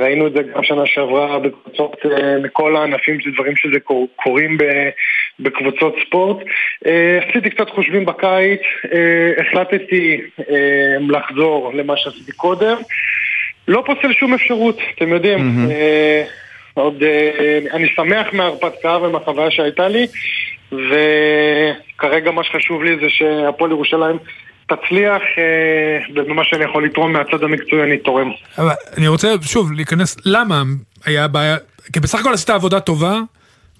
[0.00, 1.96] ראינו את זה גם שנה שעברה בקבוצות
[2.42, 4.58] מכל הענפים, זה דברים שזה קור- קורים
[5.40, 6.36] בקבוצות ספורט.
[7.28, 8.60] עשיתי קצת חושבים בקיץ,
[9.38, 10.20] החלטתי
[11.08, 12.76] לחזור למה שעשיתי קודם.
[13.68, 15.38] לא פוסל שום אפשרות, אתם יודעים.
[15.70, 16.24] אה,
[16.80, 20.06] עוד, אה, אני שמח מההרפתקה ומהחוויה שהייתה לי,
[20.72, 24.16] וכרגע מה שחשוב לי זה שהפועל ירושלים
[24.66, 28.30] תצליח, אה, ובמה שאני יכול לתרום מהצד המקצועי אני תורם.
[28.58, 30.62] אבל אני רוצה שוב להיכנס, למה
[31.04, 31.56] היה בעיה,
[31.92, 33.20] כי בסך הכל עשית עבודה טובה,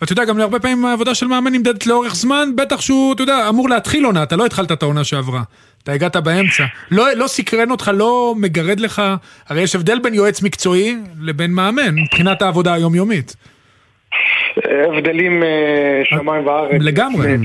[0.00, 3.48] ואתה יודע, גם להרבה פעמים העבודה של מאמן נמדדת לאורך זמן, בטח שהוא, אתה יודע,
[3.48, 5.42] אמור להתחיל עונה, אתה לא התחלת את העונה שעברה.
[5.82, 6.64] אתה הגעת באמצע.
[6.90, 9.02] לא, לא סקרן אותך, לא מגרד לך,
[9.48, 13.36] הרי יש הבדל בין יועץ מקצועי לבין מאמן, מבחינת העבודה היומיומית.
[14.64, 16.80] הבדלים אה, שמיים וארץ.
[16.80, 17.36] לגמרי.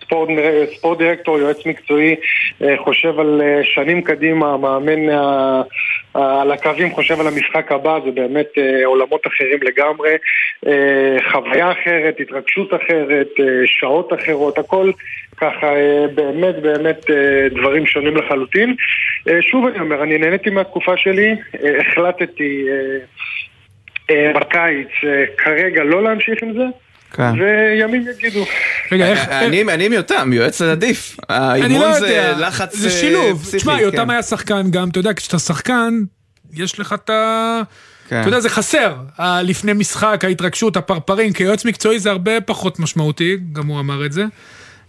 [0.00, 0.28] ספורט,
[0.76, 2.16] ספורט דירקטור, יועץ מקצועי,
[2.62, 5.62] אה, חושב על אה, שנים קדימה, המאמן אה,
[6.14, 8.46] על הקווים חושב על המשחק הבא, זה באמת
[8.84, 10.10] עולמות אחרים לגמרי,
[11.32, 13.28] חוויה אחרת, התרגשות אחרת,
[13.66, 14.90] שעות אחרות, הכל
[15.36, 15.72] ככה
[16.14, 17.10] באמת באמת
[17.50, 18.74] דברים שונים לחלוטין.
[19.40, 21.36] שוב אני אומר, אני נהניתי מהתקופה שלי,
[21.80, 22.66] החלטתי
[24.10, 24.88] בקיץ
[25.38, 26.64] כרגע לא להמשיך עם זה.
[27.12, 27.32] כן.
[27.40, 28.44] וימים יגידו.
[28.92, 29.28] רגע, איך...
[29.28, 31.16] אני אני עם יותם, יועץ עדיף.
[31.30, 33.42] אני לא האימון זה יודע, לחץ זה אה, שילוב.
[33.42, 33.82] פסיכי, תשמע, כן.
[33.82, 35.94] יותם היה שחקן גם, אתה יודע, כשאתה שחקן,
[36.54, 37.62] יש לך את ה...
[38.08, 38.20] כן.
[38.20, 38.94] אתה יודע, זה חסר.
[39.42, 44.24] לפני משחק, ההתרגשות, הפרפרים, כיועץ מקצועי זה הרבה פחות משמעותי, גם הוא אמר את זה.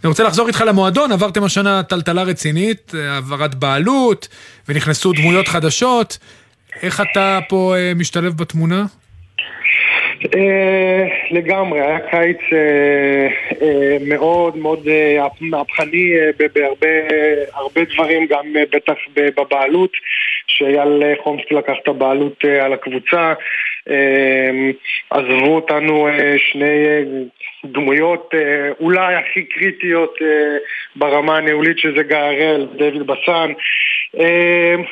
[0.04, 4.28] אני רוצה לחזור איתך למועדון, עברתם השנה טלטלה רצינית, אה, העברת בעלות,
[4.68, 6.18] ונכנסו דמויות חדשות.
[6.82, 8.84] איך אתה פה אה, משתלב בתמונה?
[10.24, 13.28] אה, לגמרי, היה קיץ אה,
[13.62, 14.88] אה, מאוד מאוד
[15.40, 16.12] מהפכני
[16.54, 16.88] בהרבה
[17.52, 19.92] הרבה דברים, גם בטח בבעלות,
[20.46, 23.32] שאייל חומסקי לקח את הבעלות על הקבוצה.
[25.10, 26.86] עזבו אותנו שני
[27.64, 28.34] דמויות
[28.80, 30.18] אולי הכי קריטיות
[30.96, 33.52] ברמה הניהולית שזה גיא הראל ודייוויד בסן.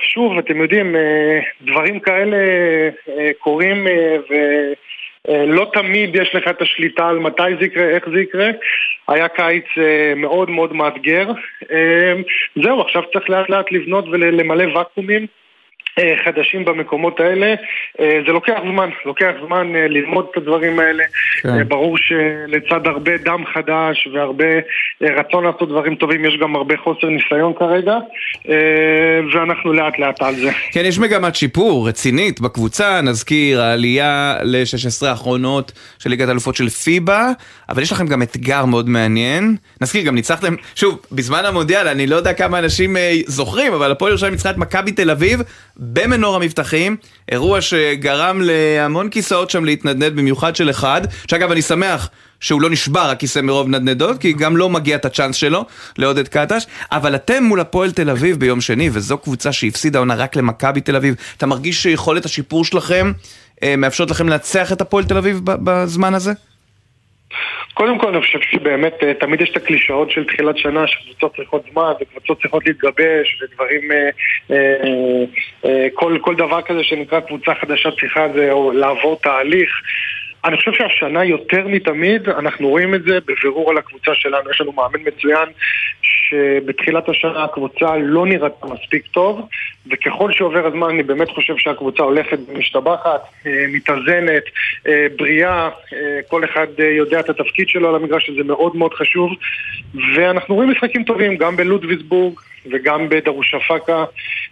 [0.02, 0.96] שוב, אתם יודעים,
[1.62, 2.36] דברים כאלה
[3.38, 3.86] קורים
[4.30, 4.34] ו...
[5.28, 8.50] אה, לא תמיד יש לך את השליטה על מתי זה יקרה, איך זה יקרה.
[9.08, 11.26] היה קיץ אה, מאוד מאוד מאתגר.
[11.70, 12.14] אה,
[12.62, 15.26] זהו, עכשיו צריך לאט לאט לבנות ולמלא ואקומים.
[15.98, 17.54] אה, חדשים במקומות האלה,
[18.00, 21.04] אה, זה לוקח זמן, לוקח זמן אה, ללמוד את הדברים האלה.
[21.42, 21.68] כן.
[21.68, 24.44] ברור שלצד הרבה דם חדש והרבה
[25.00, 27.96] רצון לעשות דברים טובים, יש גם הרבה חוסר ניסיון כרגע,
[29.34, 30.50] ואנחנו לאט לאט על זה.
[30.72, 37.30] כן, יש מגמת שיפור רצינית בקבוצה, נזכיר, העלייה ל-16 האחרונות של ליגת האלופות של פיבה,
[37.68, 39.56] אבל יש לכם גם אתגר מאוד מעניין.
[39.80, 44.32] נזכיר, גם ניצחתם, שוב, בזמן המונדיאל, אני לא יודע כמה אנשים זוכרים, אבל הפועל ירושלים
[44.32, 45.42] ניצחה את מכבי תל אביב
[45.92, 46.96] במנור המבטחים,
[47.32, 52.08] אירוע שגרם להמון כיסאות שם להתנדנד, במיוחד של אחד, שאגב, אני שמח
[52.40, 55.64] שהוא לא נשבר הכיסא מרוב נדנדות, כי גם לא מגיע את הצ'אנס שלו
[55.98, 60.36] לעודד קטש, אבל אתם מול הפועל תל אביב ביום שני, וזו קבוצה שהפסידה עונה רק
[60.36, 63.12] למכבי תל אביב, אתה מרגיש שיכולת השיפור שלכם
[63.62, 66.32] אה, מאפשרת לכם לנצח את הפועל תל אביב בזמן הזה?
[67.78, 71.62] קודם כל אני חושב שבאמת אה, תמיד יש את הקלישאות של תחילת שנה שקבוצות צריכות
[71.72, 74.08] זמן וקבוצות צריכות להתגבש ודברים, אה,
[74.50, 75.24] אה,
[75.64, 79.70] אה, כל, כל דבר כזה שנקרא קבוצה חדשה צריכה זה לעבור תהליך.
[80.44, 84.50] אני חושב שהשנה יותר מתמיד אנחנו רואים את זה בבירור על הקבוצה שלנו.
[84.50, 85.48] יש לנו מאמן מצוין
[86.02, 89.48] שבתחילת השנה הקבוצה לא נראתה מספיק טוב
[89.90, 94.42] וככל שעובר הזמן אני באמת חושב שהקבוצה הולכת ומשתבחת, אה, מתאזנת,
[94.88, 99.30] אה, בריאה, אה, כל אחד יודע את התפקיד שלו על המגרש שזה מאוד מאוד חשוב.
[100.16, 102.40] ואנחנו רואים משחקים טובים גם בלודוויסבורג
[102.72, 104.04] וגם בדרושפקה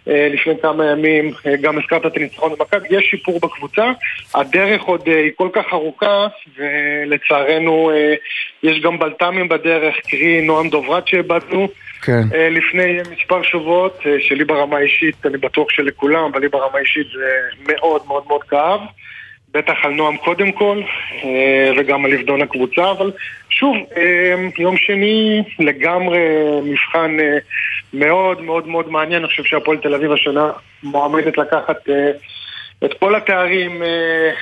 [0.07, 3.91] לפני כמה ימים, גם הזכרת את הניצחון במכבי, יש שיפור בקבוצה,
[4.35, 7.91] הדרך עוד היא כל כך ארוכה ולצערנו
[8.63, 11.67] יש גם בלת"מים בדרך, קרי נועם דוברת שאיבדנו
[12.07, 12.23] כן.
[12.35, 17.07] אה, לפני מספר שבועות, אה, שלי ברמה האישית, אני בטוח שלכולם, אבל לי ברמה האישית
[17.17, 18.79] זה מאוד מאוד מאוד כאב.
[19.53, 20.81] בטח על נועם קודם כל,
[21.23, 23.11] אה, וגם על לבדון הקבוצה, אבל
[23.49, 23.75] שוב,
[24.57, 26.19] יום שני לגמרי
[26.63, 27.17] מבחן
[27.93, 30.51] מאוד מאוד מאוד מעניין, אני חושב שהפועל תל אביב השנה
[30.83, 31.89] מועמדת לקחת
[32.85, 33.87] את כל התארים אה,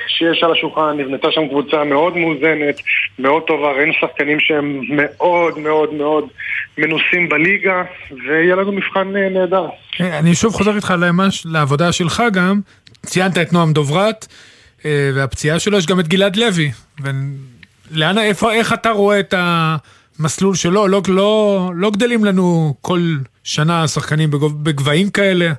[0.08, 2.80] שיש על השולחן, נבנתה שם קבוצה מאוד מאוזנת,
[3.18, 6.24] מאוד טובה, ראינו שחקנים שהם מאוד מאוד מאוד
[6.78, 7.82] מנוסים בליגה,
[8.26, 9.66] ויהיה לנו מבחן אה, נהדר.
[10.00, 12.60] אה, אני שוב חוזר איתך למש- לעבודה שלך גם,
[13.06, 14.26] ציינת את נועם דוברת,
[15.14, 16.70] והפציעה שלו, יש גם את גלעד לוי.
[17.00, 20.88] ולאן, איפה, איך אתה רואה את המסלול שלו?
[20.88, 23.00] לא, לא, לא גדלים לנו כל
[23.44, 24.30] שנה שחקנים
[24.62, 25.52] בגבהים כאלה.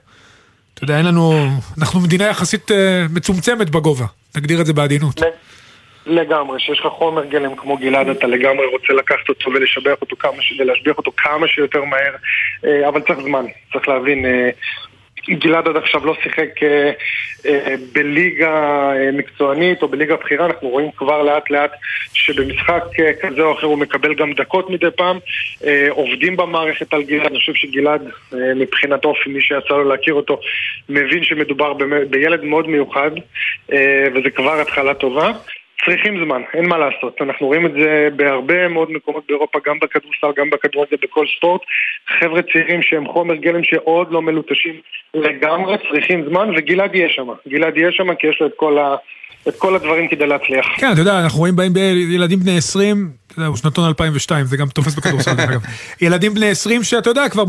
[0.78, 1.34] אתה יודע, אין לנו,
[1.78, 4.06] אנחנו מדינה יחסית אה, מצומצמת בגובה,
[4.38, 5.22] נגדיר את זה בעדינות.
[6.06, 10.32] לגמרי, שיש לך חומר גלם כמו גלעד, אתה לגמרי רוצה לקחת אותו ולשבח אותו כמה.
[10.60, 12.16] ולהשביח אותו כמה שיותר מהר,
[12.66, 14.26] אה, אבל צריך זמן, צריך להבין.
[15.30, 16.92] גלעד עד עכשיו לא שיחק אה,
[17.46, 21.72] אה, בליגה אה, מקצוענית או בליגה בכירה, אנחנו רואים כבר לאט לאט
[22.14, 22.84] שבמשחק
[23.22, 25.18] כזה או אחר הוא מקבל גם דקות מדי פעם,
[25.90, 30.40] עובדים במערכת על גלעד, אני חושב שגלעד מבחינת אופי, מי שיצא לו להכיר אותו,
[30.90, 31.74] מבין שמדובר
[32.10, 33.12] בילד מאוד מיוחד,
[34.16, 35.32] וזה כבר התחלה טובה.
[35.86, 37.22] צריכים זמן, אין מה לעשות.
[37.22, 41.62] אנחנו רואים את זה בהרבה מאוד מקומות באירופה, גם בכדורסל, גם בכדורגל, בכל ספורט.
[42.08, 44.82] חבר'ה צעירים שהם חומר גלם שעוד לא מלוטשים
[45.14, 47.28] לגמרי, צריכים זמן, וגלעד יהיה שם.
[47.48, 48.96] גלעד יהיה שם כי יש לו את כל, ה...
[49.48, 50.66] את כל הדברים כדי להצליח.
[50.78, 54.58] כן, אתה יודע, אנחנו רואים באים בילדים בני 20, אתה יודע, הוא שנתון 2002, זה
[54.58, 55.62] גם תופס בכדורסל, דרך אגב.
[56.02, 57.44] ילדים בני 20 שאתה יודע, כבר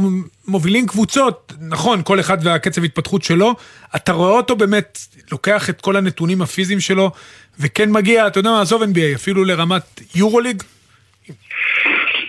[0.49, 3.55] מובילים קבוצות, נכון, כל אחד והקצב התפתחות שלו,
[3.97, 4.99] אתה רואה אותו באמת,
[5.33, 7.11] לוקח את כל הנתונים הפיזיים שלו,
[7.61, 10.63] וכן מגיע, אתה יודע מה, עזוב NBA, אפילו לרמת יורוליג,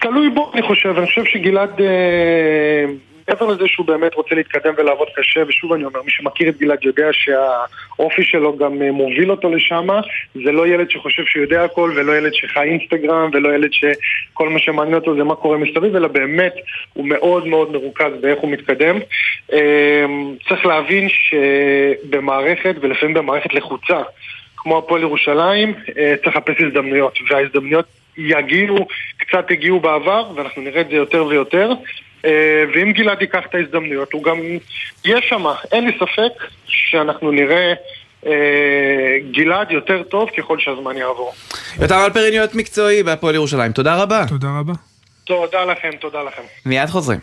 [0.02, 0.90] תלוי בו, אני חושב.
[0.98, 2.86] אני חושב שגלעד, אה,
[3.30, 6.84] מעבר לזה שהוא באמת רוצה להתקדם ולעבוד קשה, ושוב אני אומר, מי שמכיר את גלעד
[6.84, 9.88] יודע שהאופי שלו גם אה, מוביל אותו לשם.
[10.44, 14.60] זה לא ילד שחושב שהוא יודע הכל, ולא ילד שחי אינסטגרם, ולא ילד שכל מה
[14.60, 16.54] שמעניין אותו זה מה קורה מסביב, אלא באמת
[16.94, 19.00] הוא מאוד מאוד מרוכז באיך הוא מתקדם.
[19.54, 20.06] אה,
[20.50, 24.02] צריך להבין שבמערכת, ולפעמים במערכת לחוצה,
[24.58, 27.86] כמו הפועל ירושלים, אה, צריך לחפש הזדמנויות, וההזדמנויות
[28.18, 28.88] יגיעו,
[29.18, 31.72] קצת הגיעו בעבר, ואנחנו נראה את זה יותר ויותר.
[32.26, 34.38] אה, ואם גלעד ייקח את ההזדמנויות, הוא גם
[35.06, 35.46] יהיה שם.
[35.72, 37.74] אין לי ספק שאנחנו נראה...
[38.26, 41.34] אה, גלעד יותר טוב ככל שהזמן יעבור.
[41.82, 43.72] יותר אלפרין להיות מקצועי בהפועל ירושלים.
[43.72, 44.26] תודה רבה.
[44.28, 44.74] תודה רבה.
[45.24, 46.42] תודה לכם, תודה לכם.
[46.66, 47.20] מיד חוזרים.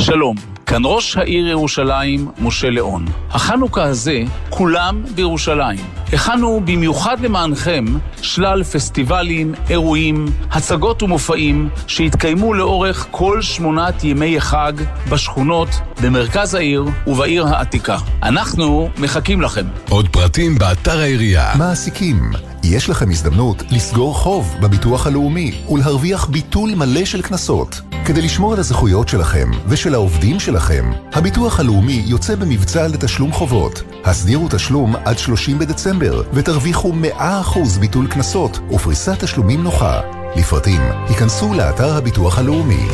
[0.00, 3.04] שלום, כאן ראש העיר ירושלים, משה ליאון.
[3.30, 5.78] החנוכה הזה, כולם בירושלים.
[6.12, 7.84] הכנו במיוחד למענכם
[8.22, 14.72] שלל פסטיבלים, אירועים, הצגות ומופעים שהתקיימו לאורך כל שמונת ימי החג
[15.08, 15.68] בשכונות,
[16.02, 17.96] במרכז העיר ובעיר העתיקה.
[18.22, 19.66] אנחנו מחכים לכם.
[19.88, 21.52] עוד פרטים באתר העירייה.
[21.58, 22.30] מעסיקים,
[22.70, 27.80] יש לכם הזדמנות לסגור חוב בביטוח הלאומי ולהרוויח ביטול מלא של קנסות.
[28.04, 33.82] כדי לשמור על הזכויות שלכם ושל העובדים שלכם, הביטוח הלאומי יוצא במבצע לתשלום חובות.
[34.04, 40.00] הסדירו תשלום עד 30 בדצמבר ותרוויחו 100% ביטול קנסות ופריסת תשלומים נוחה.
[40.36, 42.86] לפרטים, היכנסו לאתר הביטוח הלאומי.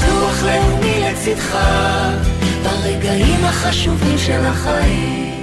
[0.00, 1.56] ביטוח לאומי לצדך,
[2.64, 5.35] ברגעים החשובים של החיים.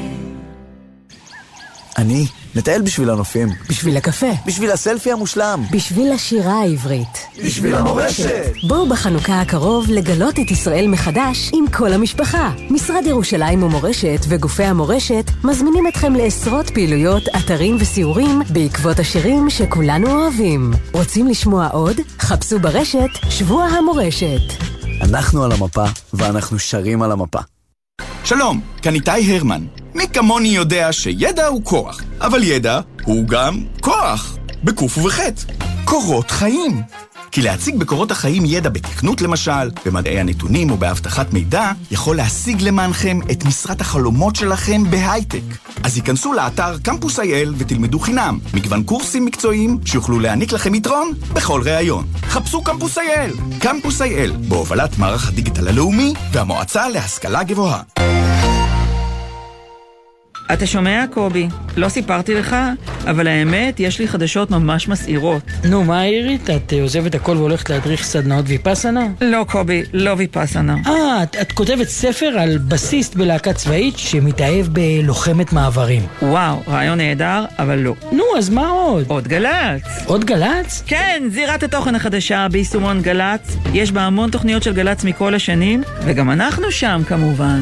[1.98, 3.50] אני מטייל בשביל הנופים.
[3.70, 4.32] בשביל הקפה.
[4.46, 5.64] בשביל הסלפי המושלם.
[5.72, 7.28] בשביל השירה העברית.
[7.46, 8.54] בשביל המורשת.
[8.68, 12.52] בואו בחנוכה הקרוב לגלות את ישראל מחדש עם כל המשפחה.
[12.70, 20.72] משרד ירושלים ומורשת וגופי המורשת מזמינים אתכם לעשרות פעילויות, אתרים וסיורים בעקבות השירים שכולנו אוהבים.
[20.92, 21.96] רוצים לשמוע עוד?
[22.20, 24.42] חפשו ברשת שבוע המורשת.
[25.02, 27.40] אנחנו על המפה, ואנחנו שרים על המפה.
[28.24, 29.83] שלום, כאן איתי הרמן.
[29.96, 35.54] מי כמוני יודע שידע הוא כוח, אבל ידע הוא גם כוח, בקוף ובחטא.
[35.86, 36.82] קורות חיים.
[37.32, 43.20] כי להציג בקורות החיים ידע בתכנות למשל, במדעי הנתונים או באבטחת מידע, יכול להשיג למענכם
[43.32, 45.42] את משרת החלומות שלכם בהייטק.
[45.84, 51.62] אז היכנסו לאתר קמפוס IL ותלמדו חינם מגוון קורסים מקצועיים שיוכלו להעניק לכם יתרון בכל
[51.66, 52.06] ראיון.
[52.24, 57.82] חפשו קמפוס IL, קמפוס IL, בהובלת מערך הדיגיטל הלאומי והמועצה להשכלה גבוהה.
[60.52, 61.48] אתה שומע, קובי?
[61.78, 62.56] לא סיפרתי לך,
[63.10, 65.42] אבל האמת, יש לי חדשות ממש מסעירות.
[65.70, 66.50] נו, מה העירית?
[66.50, 69.08] את אה, עוזבת הכל והולכת להדריך סדנאות ויפאסנה?
[69.22, 70.76] לא, קובי, לא ויפאסנה.
[70.88, 76.02] אה, את, את כותבת ספר על בסיסט בלהקה צבאית שמתאהב בלוחמת מעברים.
[76.22, 77.94] וואו, רעיון נהדר, אבל לא.
[78.12, 79.06] נו, אז מה עוד?
[79.08, 80.06] עוד גל"צ.
[80.06, 80.84] עוד גל"צ?
[80.88, 83.56] כן, זירת התוכן החדשה ביישומון גל"צ.
[83.74, 87.62] יש בה המון תוכניות של גל"צ מכל השנים, וגם אנחנו שם כמובן.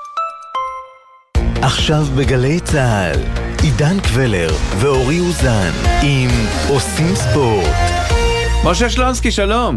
[1.63, 3.19] עכשיו בגלי צה"ל,
[3.63, 4.49] עידן קבלר
[4.81, 5.71] ואורי אוזן
[6.03, 6.29] עם
[6.69, 7.77] עושים ספורט.
[8.65, 9.75] משה שלונסקי, שלום.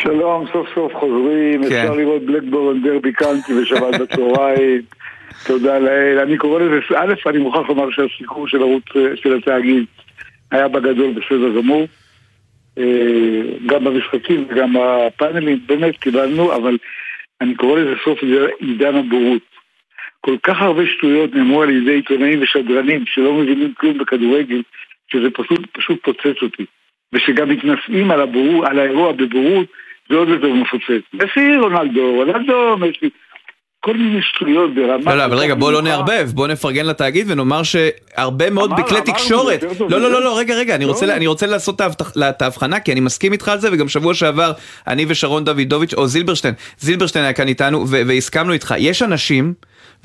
[0.00, 1.66] שלום, סוף סוף חוזרים, כן.
[1.66, 4.82] אפשר לראות בלקבורן דרבי קאנטי בשבת בצהריים,
[5.46, 6.18] תודה לאל.
[6.18, 9.84] אני קורא לזה, א', אני מוכרח לומר שהסיקור של ערוץ, של התאגיד
[10.50, 11.86] היה בגדול בסדר גמור.
[12.78, 16.78] אה, גם במשחקים וגם בפאנלים, באמת קיבלנו, אבל
[17.40, 18.18] אני קורא לזה סוף
[18.60, 19.49] עידן הבורות.
[20.20, 24.62] כל כך הרבה שטויות נאמרו על ידי עיתונאים ושדרנים שלא מבינים כלום בכדורגל,
[25.12, 26.64] שזה פשוט, פשוט פוצץ אותי.
[27.12, 29.66] ושגם מתנשאים על, הבור, על האירוע בבורות,
[30.10, 31.02] זה עוד יותר מפוצץ.
[31.14, 33.10] מסי רונלדו, רונלדו, מסי.
[33.84, 35.10] כל מיני שטויות ברמה...
[35.10, 39.62] לא, לא, אבל רגע, בוא לא נערבב, בוא נפרגן לתאגיד ונאמר שהרבה מאוד בכלי תקשורת...
[39.62, 40.10] לא, לא.
[40.10, 40.90] לא, לא, רגע, רגע, אני לא.
[40.90, 41.80] רוצה- רוצה לעשות
[42.30, 44.52] את ההבחנה, כי אני מסכים איתך על זה, וגם שבוע שעבר
[44.86, 48.74] אני ושרון דוידוביץ', או זילברשטיין, זילברשטיין היה כאן איתנו, והסכמנו איתך.
[48.78, 49.54] יש אנשים,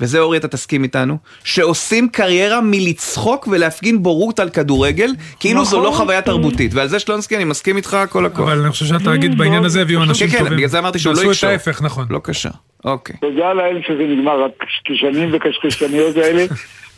[0.00, 5.88] וזה אורי, אתה תסכים איתנו, שעושים קריירה מלצחוק ולהפגין בורות על כדורגל, כאילו זו לא
[5.88, 6.04] נכון.
[6.04, 6.74] חוויה תרבותית.
[6.74, 8.40] ועל זה שלונסקי, אני מסכים איתך, כל הכוח.
[8.48, 10.50] אבל אני חושב שהתאגיד בעניין הזה הביאו אנשים כן, טובים.
[10.50, 11.50] כן, בגלל זה אמרתי שהוא לא יקשור.
[11.50, 12.06] את ההפך, נכון.
[12.10, 12.50] לא קשה.
[12.84, 13.16] אוקיי.
[13.20, 16.44] תודה לאל שזה נגמר, הקשקשנים וקשקשניות האלה.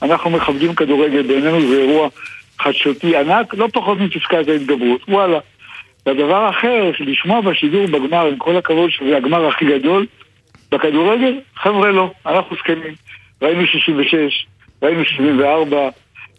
[0.02, 2.08] אנחנו מכבדים כדורגל, בעינינו זה אירוע
[2.60, 5.38] חדשותי ענק, לא פחות מפסקת ההתגברות, וואלה.
[6.06, 10.06] והדבר האחר, לשמוע בשידור בגמר, עם כל הכבוד שזה הגמר הכי גדול,
[10.72, 12.94] בכדורגל, חבר'ה לא, אנחנו זקנים.
[13.42, 14.46] ראינו 66,
[14.82, 15.76] ראינו 74,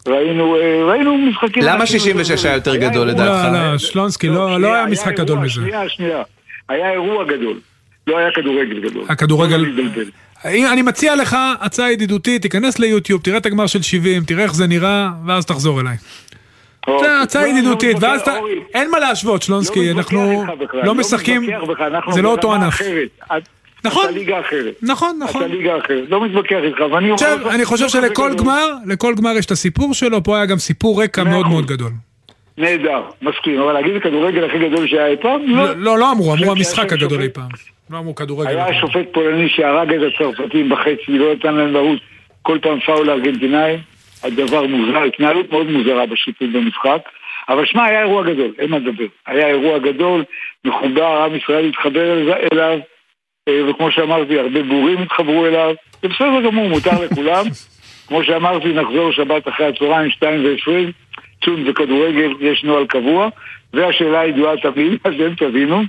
[0.08, 1.62] ראינו, אה, ראינו משחקים...
[1.62, 3.44] למה ענקיים 66 היה יותר גדול לדעתך?
[3.52, 5.50] לא, לא, שלונסקי, לא לא היה משחק גדול מזה.
[5.54, 6.22] שנייה, שנייה.
[6.68, 7.60] היה אירוע גדול.
[8.06, 9.04] לא היה כדורגל גדול.
[9.08, 14.42] הכדורגל- לא אני מציע לך הצעה ידידותית, תיכנס ליוטיוב, תראה את הגמר של 70, תראה
[14.44, 15.96] איך זה נראה, ואז תחזור אליי.
[16.86, 17.08] אוקיי.
[17.08, 18.34] זה הצעה לא, לא ידידותית, ואז אתה...
[18.74, 21.46] אין מה להשוות, שלונסקי, לא אנחנו לא משחקים,
[22.10, 22.80] זה לא אותו ענף.
[23.80, 24.04] את- נכון.
[24.04, 24.74] אתה ליגה אחרת.
[24.82, 25.42] נכון, נכון.
[25.44, 26.04] אתה ליגה אחרת.
[26.08, 27.14] לא מתווכח איתך, ואני אומר...
[27.14, 28.30] עכשיו, אני חושב לא שלכל.
[28.38, 31.46] גמר, לכל גמר יש את הסיפור שלו, פה היה גם סיפור רקע מאוד.
[31.46, 31.90] מאוד גדול.
[32.58, 35.40] נהדר, מסכים, אבל להגיד הכדורגל הכי גדול שהיה אי פעם?
[35.56, 37.48] לא, לא, לא אמרו, אמרו חושב המשחק הגדול אי פעם.
[37.90, 38.50] לא אמרו כדורגל.
[38.50, 41.98] היה שופט פולני שהרג את הצרפתים בחצי, לא נתן להם לרוץ
[42.42, 43.78] כל פעם פאול לארגנטינאים.
[44.22, 46.98] הדבר מוזר, התנהלות מאוד מוזרה בשיפוט במשחק.
[47.48, 49.04] אבל שמע, היה אירוע גדול, אין מה לדבר.
[49.26, 50.24] היה אירוע גדול,
[50.64, 52.78] מחובר, עם ישראל התחבר אל- אליו,
[53.68, 55.74] וכמו שאמרתי, הרבה בורים התחברו אליו.
[56.02, 57.44] זה בסדר גמור, מותר לכולם.
[58.08, 60.92] כמו שאמרתי, נחזור שבת אחרי הצהריים, 2 ו-20,
[61.44, 63.28] צון וכדורגל, יש נוהל קבוע,
[63.74, 65.82] והשאלה הידועה תמיד, אז אתם תבינו,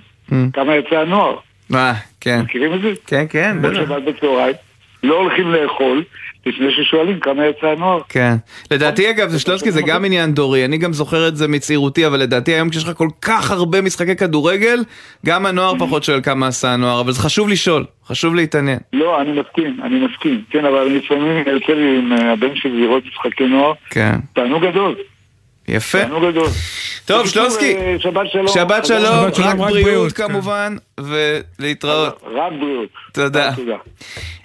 [0.53, 1.35] כמה יצא הנוער.
[1.75, 2.41] אה, כן.
[2.43, 2.91] מכירים את זה?
[3.07, 3.79] כן, כן, כל בטח.
[3.79, 4.55] שבת בצהריים,
[5.03, 6.03] לא הולכים לאכול,
[6.45, 7.99] לפני ששואלים כמה יצא הנוער.
[8.09, 8.35] כן.
[8.71, 12.19] לדעתי אגב, זה שלונסקי זה גם עניין דורי, אני גם זוכר את זה מצעירותי, אבל
[12.19, 14.79] לדעתי היום כשיש לך כל כך הרבה משחקי כדורגל,
[15.25, 18.79] גם הנוער פחות שואל כמה עשה הנוער, אבל זה חשוב לשאול, חשוב להתעניין.
[18.93, 20.41] לא, אני מסכים, אני מסכים.
[20.49, 24.15] כן, אבל לפעמים יוצא לי עם אה, הבן שלי לראות משחקי נוער, כן.
[24.33, 24.95] תענוג גדול.
[25.67, 26.03] יפה.
[26.03, 26.47] גדול.
[27.05, 28.47] טוב, שלונסקי, אה, שבת שלום.
[28.47, 30.27] שבת שלום, רק בריאות כן.
[30.27, 32.21] כמובן, ולהתראות.
[32.23, 32.89] רק בריאות.
[33.13, 33.55] תודה.
[33.55, 33.75] תודה.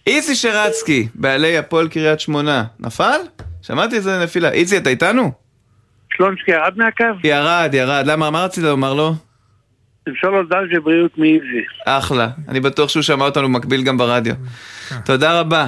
[0.07, 3.21] איזי שרצקי, בעלי הפועל קריית שמונה, נפל?
[3.63, 4.53] שמעתי איזה נפילה.
[4.53, 5.33] איזי, אתה איתנו?
[6.17, 7.05] שלונסקי ירד מהקו?
[7.25, 8.05] ירד, ירד.
[8.07, 8.31] למה?
[8.31, 9.15] מה רצית לומר לו?
[10.07, 11.65] תמסור לו דל של בריאות מאיזי.
[11.87, 12.29] אחלה.
[12.49, 14.35] אני בטוח שהוא שמע אותנו מקביל גם ברדיו.
[15.05, 15.67] תודה רבה.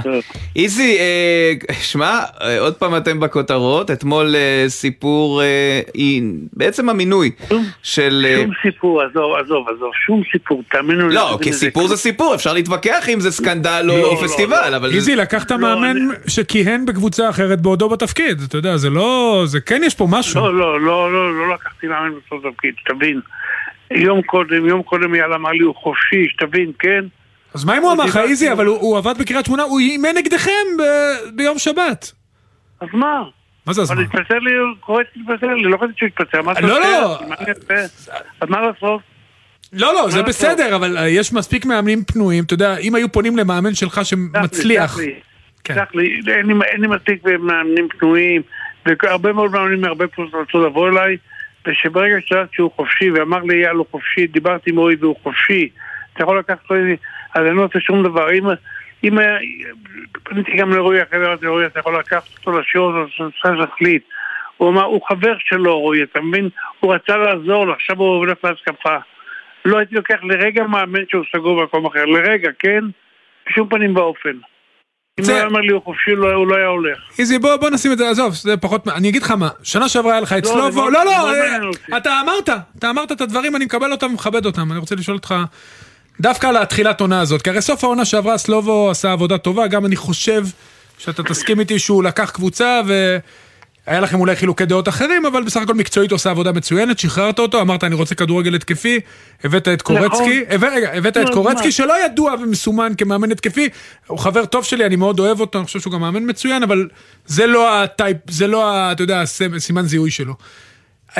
[0.56, 3.90] איזי, אה, שמע, אה, עוד פעם אתם בכותרות.
[3.90, 5.42] אתמול אה, סיפור,
[6.52, 7.30] בעצם המינוי
[7.82, 8.26] של...
[8.42, 11.14] שום סיפור, עזוב, עזוב, עזוב, שום סיפור, תאמינו לי.
[11.14, 14.88] לא, כי סיפור זה סיפור, אפשר להתווכח אם זה סקנדל לא, או לא, פסטיבל, אבל...
[14.90, 19.42] איזי זה- לקח את המאמן שכיהן בקבוצה אחרת בעודו בתפקיד, אתה יודע, זה לא...
[19.46, 20.40] זה כן יש פה משהו.
[20.40, 23.20] לא, לא, לא, לא, לא לקחתי מאמן בסוף תפקיד, שתבין.
[23.90, 27.04] יום קודם, יום קודם אייל אמר לי הוא חופשי, שתבין, כן?
[27.54, 30.08] אז מה אם הוא אמר לך, איזי, אבל הוא הוא עבד בקריית שמונה, הוא אימן
[30.16, 32.12] נגדכם ב- ביום שבת.
[32.80, 33.22] אז מה?
[33.66, 34.04] מה זה אז אבל מה?
[34.06, 36.80] התפטר לי, קורא להתפטר לי, לא חשבתי שהוא התפטר, לא?
[36.80, 37.18] לא.
[38.40, 39.00] אז מה לעשות?
[39.72, 43.36] לא, לא, זה בסדר, אבל אה, יש מספיק מאמנים פנויים, אתה יודע, אם היו פונים
[43.36, 44.92] למאמן שלך שמצליח.
[44.96, 45.14] סלח לי,
[45.68, 46.20] סלח לי,
[46.64, 48.42] אין לי- מספיק מאמנים פנויים,
[48.86, 51.16] והרבה מאוד מאמנים מהרבה פלוס רצו לבוא אליי,
[51.66, 55.68] ושברגע שדעת שהוא חופשי, ואמר לי יאללה הוא חופשי, דיברתי עם רועי והוא חופשי,
[56.12, 56.96] אתה יכול לקחת אותי,
[57.34, 58.32] אז אני לא רוצה שום דבר.
[58.32, 58.44] אם,
[59.04, 59.18] אם
[60.22, 63.06] פניתי גם לרועי אחרי אמרתי לרועי, אתה יכול לקחת אותו לשיר אותו,
[63.42, 64.02] צריך להחליט.
[64.56, 66.48] הוא אמר, הוא חבר שלו, רועי, אתה מבין?
[66.80, 68.96] הוא רצה לעזור לו, עכשיו הוא הולך להתקפה.
[69.64, 72.84] לא הייתי לוקח לרגע מאמן שהוא סגור במקום אחר, לרגע, כן?
[73.46, 74.36] בשום פנים ואופן.
[75.18, 76.98] אם הוא היה אומר לי הוא חופשי, לא- הוא לא היה הולך.
[77.18, 80.12] איזי, בוא, בוא נשים את זה, עזוב, זה פחות, אני אגיד לך מה, שנה שעברה
[80.12, 81.32] היה לך את לא, סלובו, זה לא, לא-
[81.92, 81.96] אה.
[81.96, 82.48] אתה אמרת,
[82.78, 85.34] אתה אמרת את הדברים, אני מקבל אותם ומכבד אותם, אני רוצה לשאול אותך,
[86.20, 89.86] דווקא על התחילת עונה הזאת, כי הרי סוף העונה שעברה סלובו עשה עבודה טובה, גם
[89.86, 90.42] אני חושב
[90.98, 92.80] שאתה תסכים איתי שהוא לקח קבוצה
[93.88, 97.60] והיה לכם אולי חילוקי דעות אחרים, אבל בסך הכל מקצועית עושה עבודה מצוינת, שחררת אותו,
[97.60, 99.00] אמרת אני רוצה כדורגל התקפי,
[99.44, 100.06] הבאת את קורצקי,
[100.42, 100.54] נכון.
[100.54, 101.72] הבא- רגע, הבאת את קורצקי?
[101.72, 103.68] שלא ידוע ומסומן כמאמן התקפי,
[104.06, 106.88] הוא חבר טוב שלי, אני מאוד אוהב אותו, אני חושב שהוא גם מאמן מצוין, אבל
[107.26, 109.24] זה לא הטייפ, זה לא, ה- אתה יודע,
[109.58, 110.34] סימן זיהוי שלו.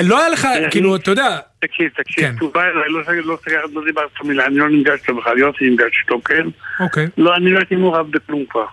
[0.02, 2.34] לא היה לך, כאילו, אתה יודע, תקשיב, תקשיב, כן.
[2.40, 3.36] הוא בא אליי, לא לא
[3.74, 6.46] לא דיברתי את המילה, אני לא ניגש לו בכלל, יוסי ניגש איתו, כן?
[6.80, 7.06] אוקיי.
[7.18, 8.64] לא, אני לא הייתי מעורב בכלום כבר.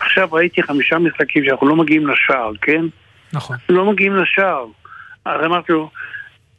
[0.00, 2.84] עכשיו ראיתי חמישה משחקים שאנחנו לא מגיעים לשער, כן?
[3.32, 3.56] נכון.
[3.68, 4.66] לא מגיעים לשער.
[5.24, 5.90] אז אמרתי לו,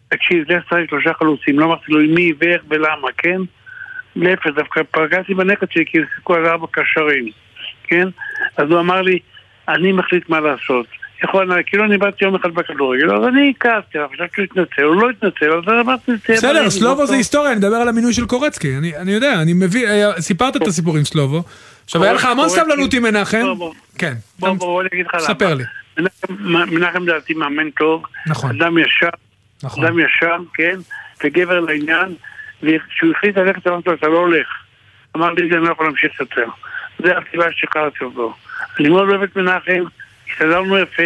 [0.10, 3.38] תקשיב, לך צריך שלושה חלוצים, לא אמרתי לו עם מי ואיך ולמה, כן?
[4.16, 7.30] להפך, דווקא פגעתי בנכד שלי כי שיחקו על ארבע קשרים,
[7.84, 8.08] כן?
[8.58, 9.20] אז הוא אמר לי,
[9.68, 10.86] אני מחליט מה לעשות.
[11.24, 15.10] יכול, כאילו אני באתי יום אחד בכדורגל, אז אני כעסתי, חשבתי שהוא יתנצל, הוא לא
[15.10, 17.16] התנצל, אז אמרתי, בסדר, סלובו לא זה טוב.
[17.18, 20.98] היסטוריה, אני מדבר על המינוי של קורצקי, אני יודע, אני מביא, היה- סיפרת את הסיפור
[20.98, 21.44] עם סלובו,
[21.86, 23.74] עכשיו היה לך המון סבלנות עם מנחם, בוא, בוא.
[23.98, 25.24] כן, בוא, בוא, בוא אני אגיד לך למה.
[25.24, 25.64] ספר לי.
[26.30, 28.62] מנחם- לדעתי מאמן טוב, נכון.
[28.62, 29.10] אדם ישר,
[29.64, 29.86] נכון.
[29.86, 30.80] אדם ישר, כן,
[31.24, 32.16] וגבר לעניין,
[32.64, 34.48] וכשהוא החליט ללכת, אמרתי לו, אתה לא הולך.
[35.18, 36.46] אמר לי, אני לא יכול להמשיך יותר.
[37.00, 38.36] זה הסיבה ששחררתי אותו.
[38.80, 39.84] אני מאוד אוהב את מנחם,
[40.32, 41.04] הסתדרנו יפה,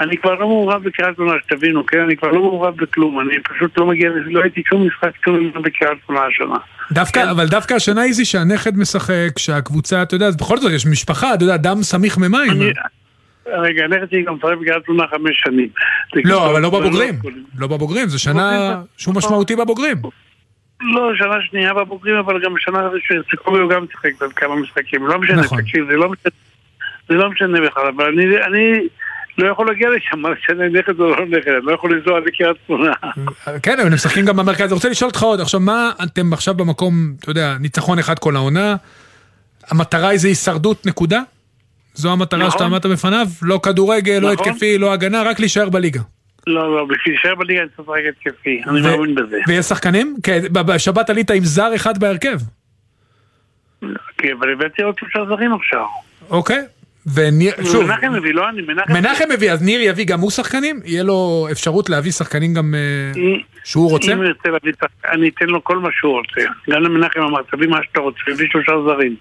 [0.00, 1.98] אני כבר לא מעורב בקריית שמונה, שתבינו, כן?
[1.98, 5.98] אני כבר לא מעורב בכלום, אני פשוט לא מגיע, לא הייתי שום משחק כלום בקריית
[6.06, 6.56] שמונה השנה.
[6.92, 11.44] דווקא, אבל דווקא השנה איזי שהנכד משחק, שהקבוצה, אתה יודע, בכל זאת יש משפחה, אתה
[11.44, 12.72] יודע, דם סמיך ממים.
[13.46, 15.68] רגע, הנכד שלי גם משחק בקריית שמונה חמש שנים.
[16.14, 17.14] זה לא, אבל לא זה בבוגרים,
[17.58, 19.96] לא בבוגרים, זו שנה שהוא משמעותי בבוגרים.
[20.80, 22.88] לא, שנה שנייה בבוגרים, אבל גם שנה
[23.30, 25.06] שסקובי הוא גם שיחק כמה משחקים.
[25.06, 25.60] לא משנה, נכון.
[25.62, 26.32] תקשיב, זה לא משנה,
[27.08, 28.04] זה לא משנה בכלל, אבל
[28.46, 28.88] אני,
[29.38, 32.56] לא יכול להגיע לשם, מה משנה נכד או לא נכד, אני לא יכול לנסוע לקריית
[32.66, 32.92] שמונה.
[33.62, 34.66] כן, אבל הם משחקים גם במרכז.
[34.66, 38.36] אני רוצה לשאול אותך עוד, עכשיו, מה אתם עכשיו במקום, אתה יודע, ניצחון אחד כל
[38.36, 38.76] העונה,
[39.70, 41.20] המטרה היא זה הישרדות, נקודה?
[41.94, 42.50] זו המטרה נכון.
[42.50, 43.26] שאתה עמדת בפניו?
[43.42, 44.48] לא כדורגל, לא נכון.
[44.48, 46.00] התקפי, לא הגנה, רק להישאר בליגה.
[46.46, 49.36] לא, לא, בשביל להישאר בליגה אני צריך לשחק התקפי, אני ו- מאמין בזה.
[49.48, 50.16] ויש שחקנים?
[50.22, 52.38] כן, בשבת עלית עם זר אחד בהרכב.
[54.18, 55.84] כן, אבל הבאתי עוד שלושה זרים עכשיו.
[56.30, 56.62] אוקיי.
[57.14, 58.92] וניר, שוב, מנחם מביא, לא אני, מנחם...
[58.92, 60.80] מנחם מביא, אז ניר יביא גם הוא שחקנים?
[60.84, 63.22] יהיה לו אפשרות להביא שחקנים גם אה,
[63.64, 64.12] שהוא רוצה?
[64.12, 64.72] אם הוא ירצה להביא,
[65.12, 66.40] אני אתן לו כל מה שהוא רוצה.
[66.70, 69.16] גם למנחם אמר, תביא מה שאתה רוצה, הביא שלושה זרים.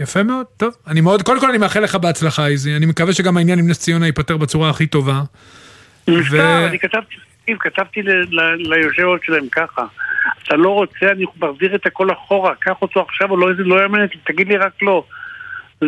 [0.00, 0.76] יפה מאוד, טוב.
[0.86, 2.76] אני מאוד, קודם כל אני מאחל לך בהצלחה, איזי.
[2.76, 5.20] אני מקווה שגם העניין עם נס ציונה ייפתר בצורה הכי טובה.
[6.08, 7.14] מכתב, אני כתבתי,
[7.60, 8.00] כתבתי
[8.58, 9.84] ליושב ראש שלהם ככה.
[10.42, 13.82] אתה לא רוצה, אני מחזיר את הכל אחורה, קח אותו עכשיו, או לא, זה לא
[13.82, 15.04] יאמן תגיד לי רק לא.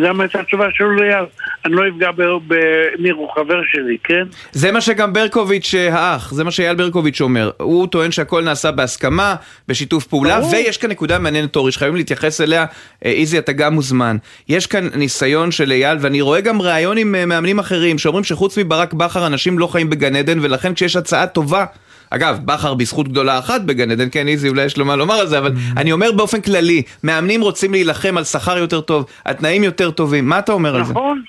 [0.03, 1.25] גם הייתה התשובה שלו ליד.
[1.65, 2.11] אני לא אפגע
[2.47, 4.23] בניר, הוא חבר שלי, כן?
[4.51, 7.51] זה מה שגם ברקוביץ' אה, האח, זה מה שאייל ברקוביץ' אומר.
[7.57, 9.35] הוא טוען שהכל נעשה בהסכמה,
[9.67, 10.51] בשיתוף פעולה, ברור.
[10.51, 12.65] ויש כאן נקודה מעניינת אורי, שחייבים להתייחס אליה.
[13.05, 14.17] אה, איזי, אתה גם מוזמן.
[14.49, 18.57] יש כאן ניסיון של אייל, ואני רואה גם ראיון עם אה, מאמנים אחרים, שאומרים שחוץ
[18.57, 21.65] מברק בכר אנשים לא חיים בגן עדן, ולכן כשיש הצעה טובה...
[22.09, 25.27] אגב, בכר בזכות גדולה אחת בגן עדן, כן איזי, אולי יש לו מה לומר על
[25.27, 29.91] זה, אבל אני אומר באופן כללי, מאמנים רוצים להילחם על שכר יותר טוב, התנאים יותר
[29.91, 30.93] טובים, מה אתה אומר על זה?
[30.93, 31.21] נכון,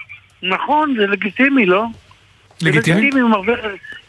[0.43, 1.85] נכון, זה לגיטימי, לא?
[2.63, 3.21] לגיטימי?
[3.21, 3.59] הוא מרוויח,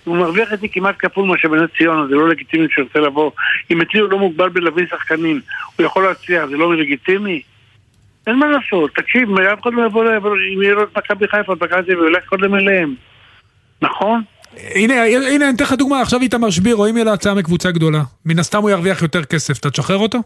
[0.03, 3.31] הוא מרוויח את זה כמעט כפול מה שבנס ציונה, זה לא לגיטימי שירצה לבוא.
[3.71, 5.41] אם אצלי הוא לא מוגבל בלהביא שחקנים,
[5.75, 7.41] הוא יכול להצליח, זה לא לגיטימי?
[8.27, 10.05] אין מה לעשות, תקשיב, אף אחד לא יבוא,
[10.55, 12.95] אם יהיה לו את מכבי חיפה, את מכבי תל אביב, הוא ילך קודם אליהם.
[13.81, 14.21] נכון?
[14.75, 18.01] הנה, הנה, אני אתן לך דוגמה, עכשיו איתמר שבירו, אם יהיה לו הצעה מקבוצה גדולה,
[18.25, 20.19] מן הסתם הוא ירוויח יותר כסף, אתה תשחרר אותו?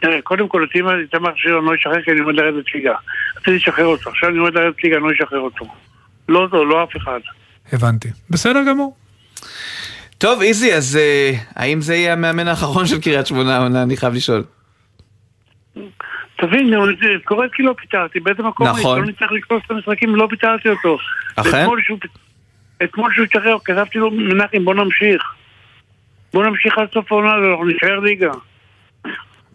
[0.00, 2.94] תראה, קודם כל, אותי איתמר שירו לא ישחרר כי אני עומד לרדת ליגה.
[3.36, 5.64] רציתי לשחרר אותו, עכשיו אני עומד לרדת ליגה, אני לא אשחרר אותו.
[6.28, 7.20] לא אותו, לא אף אחד.
[7.72, 8.08] הבנתי.
[8.30, 8.96] בסדר גמור.
[10.18, 13.82] טוב, איזי, אז אה, האם זה יהיה המאמן האחרון של קריית שמונה העונה?
[13.82, 14.44] אני חייב לשאול.
[16.36, 18.98] תבין, את קורצקי לא פיטרתי, באיזה מקום נכון.
[18.98, 20.98] אני לא נצטרך לקפוץ את המשחקים, לא פיטרתי אותו.
[21.36, 21.66] אכן?
[22.84, 25.22] אתמול שהוא השתחרר, כתבתי לו, מנחם, בוא נמשיך.
[26.32, 28.32] בוא נמשיך עד סוף העונה, אנחנו נשאר ליגה.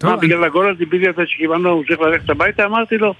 [0.03, 2.65] מה, בגלל הגול הדיבילי הזה שקיבלנו, הוא צריך ללכת הביתה?
[2.65, 3.13] אמרתי לו.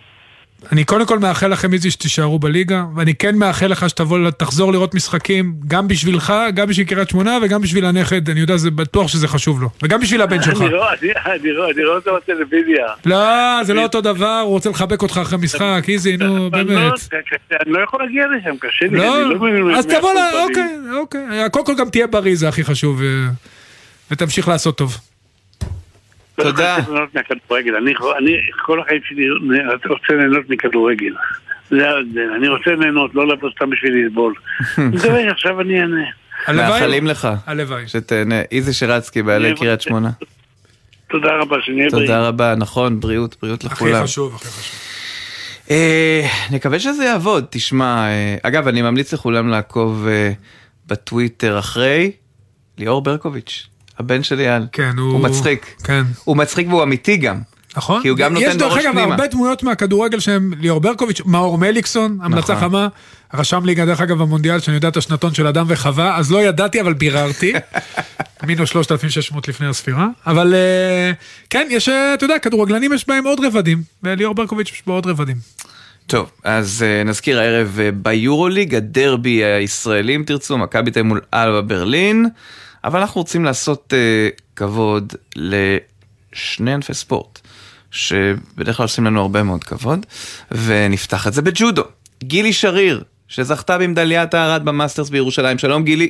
[0.72, 4.95] אני קודם כל מאחל לכם איזי שתישארו בליגה, ואני כן מאחל לך שתבוא, תחזור לראות
[4.95, 9.28] משחקים, גם בשבילך, גם בשביל קריית שמונה וגם בשביל הנכד, אני יודע, זה בטוח שזה
[9.28, 10.61] חשוב לו, וגם בשביל הבן שלך.
[10.61, 12.86] אני רואה- אני- רואה אני רואה אותו בטלוויזיה.
[13.05, 16.70] לא, זה לא אותו דבר, הוא רוצה לחבק אותך אחרי משחק, איזי, נו, באמת.
[16.70, 16.91] לא,
[17.66, 18.97] אני לא יכול להגיע לשם, קשה לי.
[18.97, 20.11] לא, אני מבין אז תבוא
[20.49, 21.22] אוקיי, אוקיי.
[21.51, 23.28] קודם כל גם תהיה בריא, זה הכי חשוב, ו-
[24.11, 24.97] ותמשיך לעשות טוב.
[26.36, 26.78] תודה.
[28.18, 29.26] אני כל החיים שלי
[29.90, 31.14] רוצה ליהנות מכדורגל.
[31.70, 32.30] זה ההבדל.
[32.38, 34.34] אני רוצה ליהנות, לא לבוא סתם בשביל לסבול.
[34.78, 36.06] אני מדבר, עכשיו אני אענה.
[36.54, 37.28] מאחלים לך.
[37.46, 37.88] הלוואי.
[37.88, 38.42] שתהנה.
[38.52, 40.10] איזי שרצקי, בעלי קריית שמונה.
[41.10, 42.08] תודה רבה, שנהיה בריאים.
[42.08, 44.04] תודה רבה, נכון, בריאות, בריאות הכי לכולם.
[44.04, 44.80] חשוב, הכי חשוב.
[45.72, 50.32] אה, נקווה שזה יעבוד, תשמע, אה, אגב, אני ממליץ לכולם לעקוב אה,
[50.88, 52.12] בטוויטר אחרי
[52.78, 53.68] ליאור ברקוביץ',
[54.00, 54.64] הבן של אייל.
[54.72, 55.12] כן, הוא...
[55.12, 55.76] הוא מצחיק.
[55.84, 56.04] כן.
[56.24, 57.39] הוא מצחיק והוא אמיתי גם.
[57.78, 58.02] נכון.
[58.02, 59.12] כי הוא גם יש נותן דרך בראש אגב פנימה.
[59.12, 62.70] הרבה דמויות מהכדורגל שהם ליאור ברקוביץ', מאור מליקסון, המלצה נכון.
[62.70, 62.88] חמה,
[63.34, 66.44] רשם לי גם דרך אגב במונדיאל שאני יודע את השנתון של אדם וחווה, אז לא
[66.44, 67.54] ידעתי אבל ביררתי,
[68.48, 71.12] מינוס 3,600 לפני הספירה, אבל אה,
[71.50, 75.06] כן, יש, אה, אתה יודע, כדורגלנים יש בהם עוד רבדים, וליאור ברקוביץ' יש בו עוד
[75.06, 75.38] רבדים.
[76.08, 81.62] טוב, אז uh, נזכיר הערב uh, ביורוליג, הדרבי הישראלי, אם תרצו, מכבי תל מול אלבה
[81.62, 82.26] ברלין,
[82.84, 87.40] אבל אנחנו רוצים לעשות uh, כבוד לשני ענפי ספורט,
[87.92, 90.06] שבדרך כלל עושים לנו הרבה מאוד כבוד,
[90.52, 91.84] ונפתח את זה בג'ודו.
[92.24, 96.10] גילי שריר, שזכתה במדליית הארד במאסטרס בירושלים, שלום גילי.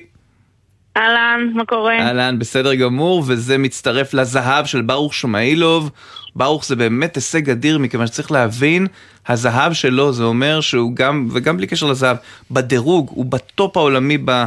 [0.97, 1.99] אהלן, מה קורה?
[1.99, 5.91] אהלן, בסדר גמור, וזה מצטרף לזהב של ברוך שמאילוב.
[6.35, 8.87] ברוך זה באמת הישג אדיר, מכיוון שצריך להבין,
[9.27, 12.17] הזהב שלו זה אומר שהוא גם, וגם בלי קשר לזהב,
[12.51, 14.45] בדירוג, הוא בטופ העולמי ב-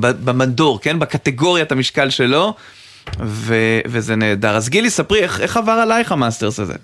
[0.00, 0.98] במדור, כן?
[0.98, 2.54] בקטגוריית המשקל שלו,
[3.20, 3.54] ו,
[3.86, 4.56] וזה נהדר.
[4.56, 6.74] אז גילי, ספרי, איך, איך עבר עלייך המאסטרס הזה?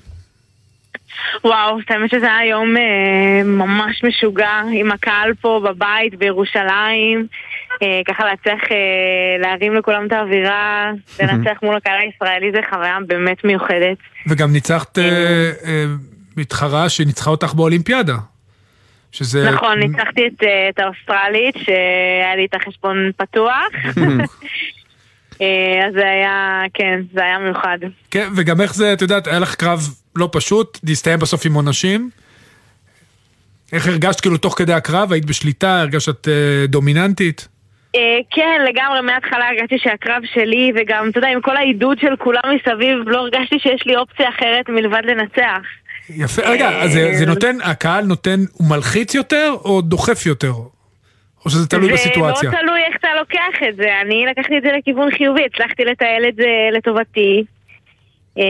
[1.44, 7.26] וואו, האמת שזה היה יום אה, ממש משוגע עם הקהל פה בבית בירושלים.
[7.82, 8.76] אה, ככה להצליח אה,
[9.40, 13.96] להרים לכולם את האווירה, לנצח מול הקהל הישראלי זה חוויה באמת מיוחדת.
[14.28, 15.04] וגם ניצחת אה,
[15.64, 15.84] אה,
[16.36, 18.16] מתחרה שניצחה אותך באולימפיאדה.
[19.12, 19.50] שזה...
[19.50, 23.68] נכון, ניצחתי את, אה, את האוסטרלית, שהיה לי את החשבון פתוח.
[25.42, 27.78] אה, אז זה היה, כן, זה היה מיוחד.
[28.10, 29.80] כן, וגם איך זה, את יודעת, היה לך קרב
[30.16, 32.10] לא פשוט, להסתיים בסוף עם עונשים.
[33.72, 35.12] איך הרגשת כאילו תוך כדי הקרב?
[35.12, 35.80] היית בשליטה?
[35.80, 37.48] הרגשת אה, דומיננטית?
[37.94, 42.42] אה, כן, לגמרי, מההתחלה הרגשתי שהקרב שלי, וגם, אתה יודע, עם כל העידוד של כולם
[42.54, 45.62] מסביב, לא הרגשתי שיש לי אופציה אחרת מלבד לנצח.
[46.10, 50.52] יפה, רגע, אז זה, נותן, הקהל נותן, הוא מלחיץ יותר או דוחף יותר?
[51.44, 52.50] או שזה תלוי בסיטואציה?
[52.50, 54.00] זה מאוד תלוי איך אתה לוקח את זה.
[54.02, 56.46] אני לקחתי את זה לכיוון חיובי, הצלחתי לתעל את זה
[56.76, 57.44] לטובתי.
[58.38, 58.44] אה,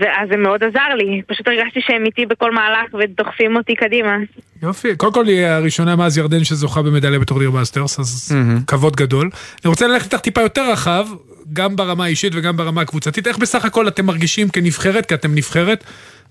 [0.00, 4.16] ואז זה מאוד עזר לי, פשוט הרגשתי שהם איתי בכל מהלך ודוחפים אותי קדימה.
[4.62, 8.36] יופי, קודם כל היא הראשונה מאז ירדן שזוכה במדליה בטורניר מאסטרס, אז
[8.66, 9.30] כבוד גדול.
[9.64, 11.06] אני רוצה ללכת איתך טיפה יותר רחב,
[11.52, 13.26] גם ברמה האישית וגם ברמה הקבוצתית.
[13.26, 15.84] איך בסך הכל אתם מרגישים כנבחרת, כי אתם נבחרת,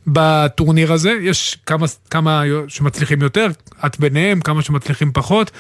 [0.08, 1.12] בטורניר הזה?
[1.22, 3.48] יש כמה, כמה שמצליחים יותר,
[3.86, 5.52] את ביניהם, כמה שמצליחים פחות.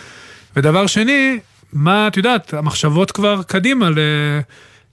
[0.56, 1.39] ודבר שני,
[1.74, 4.00] מה, את יודעת, המחשבות כבר קדימה ל...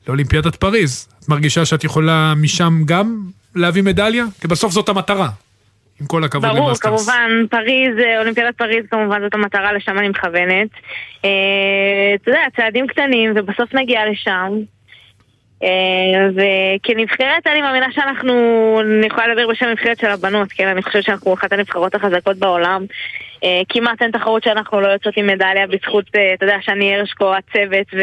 [0.08, 1.08] לאולימפיאדת פריז.
[1.22, 3.20] את מרגישה שאת יכולה משם גם
[3.54, 4.24] להביא מדליה?
[4.40, 5.28] כי בסוף זאת המטרה.
[6.00, 7.06] עם כל הכבוד ברור, למאסטרס.
[7.06, 10.68] כמובן, פריז, אה, אולימפיאדת פריז כמובן זאת המטרה, לשם אני מכוונת.
[11.24, 11.30] אה,
[12.14, 14.52] אתה יודע, צעדים קטנים ובסוף נגיע לשם.
[15.62, 18.34] אה, וכנבחרת אני מאמינה שאנחנו,
[18.80, 20.68] אני יכולה לדבר בשם הנבחרת של הבנות, כן?
[20.68, 22.84] אני חושבת שאנחנו אחת הנבחרות החזקות בעולם.
[23.44, 27.34] אה, כמעט אין תחרות שאנחנו לא יוצאות עם מדליה בזכות, אה, אתה יודע, שני הרשקו,
[27.34, 28.00] הצוות ו...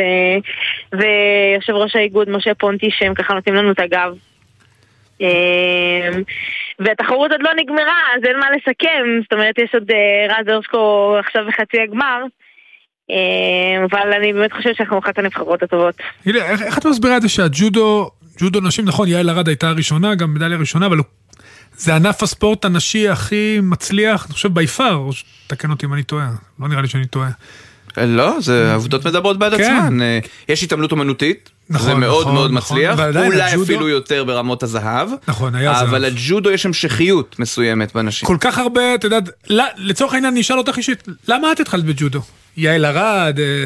[0.94, 4.16] ויושב ראש האיגוד משה פונטי שהם ככה נותנים לנו את הגב.
[6.80, 9.92] והתחרות עוד לא נגמרה, אז אין מה לסכם, זאת אומרת יש עוד
[10.30, 12.24] רז הרשקו עכשיו בחצי הגמר.
[13.12, 13.16] אה,
[13.92, 15.96] אבל אני באמת חושבת שאנחנו אחת הנבחרות הטובות.
[16.26, 18.10] הילה, איך, איך את מסבירה את זה שהג'ודו,
[18.42, 21.06] ג'ודו נשים, נכון, יעל ארד הייתה הראשונה, גם מדליה ראשונה, אבל הוא-
[21.78, 25.10] זה ענף הספורט הנשי הכי מצליח, אני חושב, בי פאר, או
[25.48, 26.30] תקן אותי אם אני טועה,
[26.60, 27.30] לא נראה לי שאני טועה.
[27.98, 29.64] לא, זה העובדות מדברות בעד כן.
[29.84, 30.02] עצמן.
[30.02, 33.90] אה, יש התעמלות אומנותית, נכון, זה מאוד נכון, מאוד נכון, מצליח, ועדיין אולי הג'ודו- אפילו
[33.90, 35.88] יותר ברמות הזהב, נכון, היה זהב.
[35.88, 38.28] אבל הג'ודו יש המשכיות מסוימת בנשים.
[38.28, 39.18] כל כך הרבה, אתה יודע,
[39.50, 42.22] ל- לצורך העניין אני אשאל אותך אישית, למה את התחלת בג'ודו?
[42.58, 43.66] יעל ארד, אה,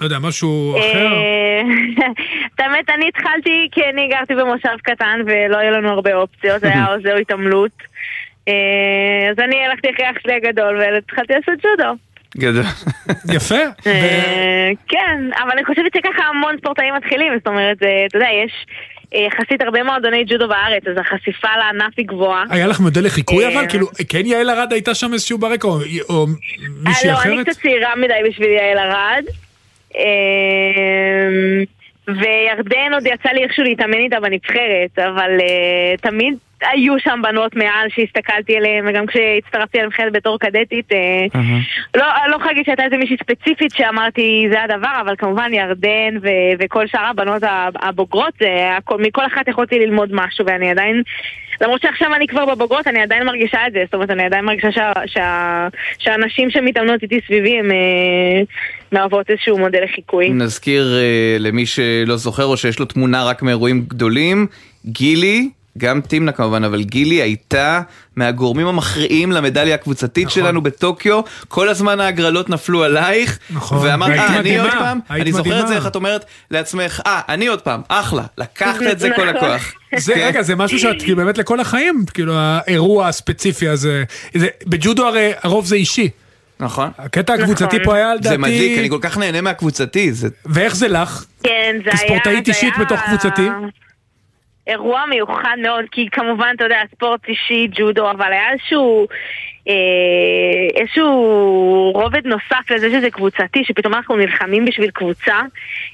[0.00, 1.06] לא יודע, משהו אחר?
[1.06, 1.62] אה,
[2.54, 6.68] את האמת, אני התחלתי כי אני גרתי במושב קטן ולא היו לנו הרבה אופציות, זה
[6.68, 7.82] היה או זה או התעמלות.
[8.48, 11.92] אה, אז אני הלכתי אחרי אח שלי הגדול והתחלתי לעשות ג'ודו.
[12.36, 12.64] גדול.
[13.36, 13.62] יפה.
[14.88, 18.66] כן, אבל אני חושבת שככה המון ספורטאים מתחילים, זאת אומרת, אתה יודע, יש
[19.14, 22.44] יחסית הרבה מועדוני ג'ודו בארץ, אז החשיפה לענף היא גבוהה.
[22.50, 23.68] היה לך מודל לחיקוי אה, אבל?
[23.68, 26.26] כאילו, כן יעל ארד הייתה שם איזשהו ברקע, או- או
[26.82, 27.48] מישהי אה, לא, אני אחרת?
[27.48, 29.24] קצת צעירה מדי בשביל יעל ארד.
[32.08, 36.34] וירדן עוד יצא לי איכשהו להתאמן איתה בנבחרת, אבל אה, תמיד
[36.72, 41.24] היו שם בנות מעל שהסתכלתי עליהן, וגם כשהצטרפתי לנבחרת בתור קדטית, אה,
[41.94, 46.16] לא, אני לא יכולה להגיד שהייתה איזה מישהי ספציפית שאמרתי זה הדבר, אבל כמובן ירדן
[46.22, 51.02] ו- וכל שאר הבנות הב- הבוגרות, זה הכל, מכל אחת יכולתי ללמוד משהו, ואני עדיין,
[51.62, 54.72] למרות שעכשיו אני כבר בבוגרות, אני עדיין מרגישה את זה, זאת אומרת, אני עדיין מרגישה
[54.72, 57.76] שה, שה, שהנשים שמתאמנות איתי סביבי, הן אה,
[58.92, 60.30] מהוות איזשהו מודל לחיקוי.
[60.30, 64.46] נזכיר אה, למי שלא זוכר או שיש לו תמונה רק מאירועים גדולים,
[64.86, 67.80] גילי, גם תמנה כמובן, אבל גילי הייתה
[68.16, 70.42] מהגורמים המכריעים למדליה הקבוצתית נכון.
[70.42, 73.78] שלנו בטוקיו, כל הזמן ההגרלות נפלו עלייך, נכון.
[73.86, 75.74] ואמרת, אה, אני עוד פעם, היית אני זוכר את זה.
[75.74, 79.36] איך את אומרת לעצמך, אה, אני עוד פעם, אחלה, לקחת את זה כל נכון.
[79.50, 79.72] הכוח.
[79.96, 80.20] זה, כן.
[80.20, 84.04] רגע, זה משהו שאת כאילו באמת לכל החיים, כאילו האירוע הספציפי הזה.
[84.34, 86.08] זה, בג'ודו הרי הרוב זה אישי.
[86.60, 86.90] נכון.
[86.98, 88.28] הקטע הקבוצתי פה היה לדעתי...
[88.28, 90.28] זה מדליק, אני כל כך נהנה מהקבוצתי, זה...
[90.46, 91.24] ואיך זה לך?
[91.42, 91.98] כן, זה היה...
[91.98, 93.48] כספורטאית אישית היה בתוך קבוצתי?
[94.66, 99.06] אירוע מיוחד מאוד, כי כמובן, אתה יודע, ספורט אישי, ג'ודו, אבל היה איזשהו...
[99.68, 105.40] אה, איזשהו רובד נוסף לזה שזה קבוצתי, שפתאום אנחנו נלחמים בשביל קבוצה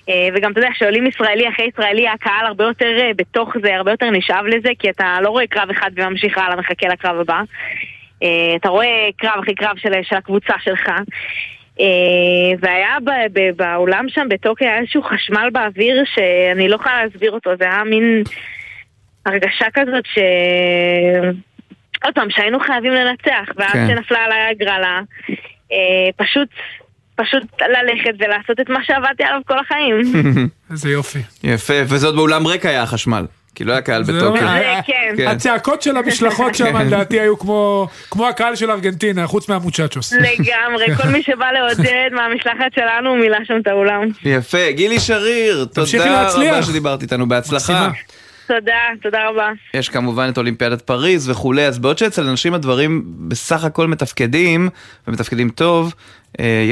[0.09, 3.91] אה, וגם אתה יודע, שעולים ישראלי אחרי ישראלי, הקהל הרבה יותר אה, בתוך זה, הרבה
[3.91, 7.41] יותר נשאב לזה, כי אתה לא רואה קרב אחד וממשיך הלאה, מחכה לקרב הבא.
[8.23, 10.91] אה, אתה רואה קרב אחרי קרב של, של הקבוצה שלך.
[11.81, 17.31] אה, והיה ב- ב- באולם שם בטוקי היה איזשהו חשמל באוויר שאני לא יכולה להסביר
[17.31, 18.22] אותו, זה היה מין
[19.26, 20.18] הרגשה כזאת ש...
[22.05, 23.87] עוד פעם, שהיינו חייבים לנצח, ואז כן.
[23.89, 25.01] שנפלה עליי הגרלה,
[25.72, 26.49] אה, פשוט,
[27.14, 30.01] פשוט ללכת ולעשות את מה שעבדתי עליו כל החיים.
[30.70, 31.18] איזה יופי.
[31.45, 33.26] יפה, וזה עוד באולם ריק היה החשמל,
[33.59, 34.41] כי לא היה קהל בטוקיו.
[34.41, 35.15] זה כן.
[35.17, 35.29] כן.
[35.29, 36.87] הצעקות של המשלחות שם כן.
[36.87, 40.13] לדעתי היו כמו הקהל של ארגנטינה, חוץ מהמוצ'צ'וס.
[40.13, 44.03] לגמרי, כל מי שבא לעודד מהמשלחת שלנו מילא שם את האולם.
[44.25, 46.29] יפה, גילי שריר, תודה.
[46.35, 47.91] רבה שדיברת איתנו, בהצלחה.
[48.47, 49.49] תודה, תודה רבה.
[49.75, 54.69] יש כמובן את אולימפיאדת פריז וכולי, אז בעוד שאצל אנשים הדברים בסך הכל מתפקדים,
[55.09, 55.93] ומתפקדים טוב, אה,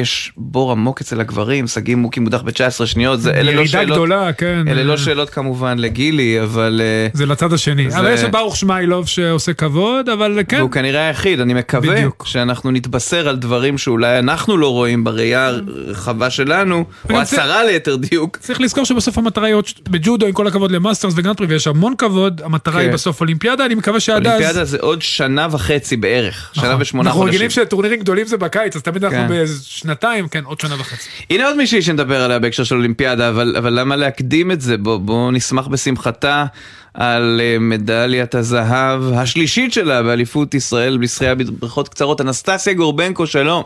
[0.01, 3.97] יש בור עמוק אצל הגברים, שגיא מוקי מודח ב-19 שניות, זה, אלה לא ירידה שאלות,
[3.97, 4.65] גדולה, כן.
[4.69, 6.81] אלה לא שאלות כמובן לגילי, אבל...
[6.85, 7.91] אה, זה לצד השני.
[7.91, 10.57] זה- אבל יש את ברוך שמאילוב שעושה כבוד, אבל כן.
[10.59, 12.25] והוא כנראה היחיד, אני מקווה בדיוק.
[12.27, 15.47] שאנחנו נתבשר על דברים שאולי אנחנו לא רואים בראייה
[15.87, 18.37] הרחבה שלנו, או הצרה ליתר דיוק.
[18.37, 21.95] צריך לזכור שבסוף המטרה היא עוד, בג'ודו עם כל הכבוד למאסטרס וגרנד פרי ויש המון
[21.99, 22.95] כבוד, המטרה היא כן.
[22.95, 24.33] בסוף אולימפיאדה, אני מקווה שעד אז...
[24.33, 27.35] אולימפיאדה זה עוד שנה וחצי בערך, שנה ושמונה אנחנו חודשים.
[27.35, 29.29] רגילים שטורנירים גדולים זה בקיץ, אז תמיד אנחנו כן.
[29.65, 31.09] שנתיים, כן, עוד שנה וחצי.
[31.31, 34.77] הנה עוד מישהי שנדבר עליה בהקשר של אולימפיאדה, אבל, אבל למה להקדים את זה?
[34.77, 36.47] בואו בוא נשמח בשמחתה
[36.95, 42.21] על אה, מדליית הזהב השלישית שלה באליפות ישראל בשחייה בבריכות קצרות.
[42.21, 43.63] אנסטסיה גורבנקו, שלום.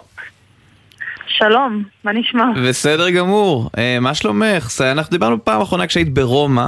[1.38, 2.44] שלום, מה נשמע?
[2.68, 4.80] בסדר גמור, אה, מה שלומך?
[4.80, 6.66] אנחנו דיברנו פעם אחרונה כשהיית ברומא,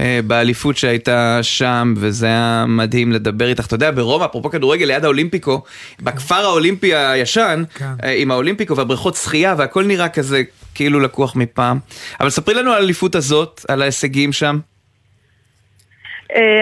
[0.00, 3.66] אה, באליפות שהייתה שם, וזה היה מדהים לדבר איתך.
[3.66, 5.62] אתה יודע, ברומא, אפרופו כדורגל, ליד האולימפיקו,
[6.00, 10.42] בכפר האולימפי הישן, אה, עם האולימפיקו והבריכות שחייה, והכל נראה כזה
[10.74, 11.78] כאילו לקוח מפעם.
[12.20, 14.58] אבל ספרי לנו על האליפות הזאת, על ההישגים שם.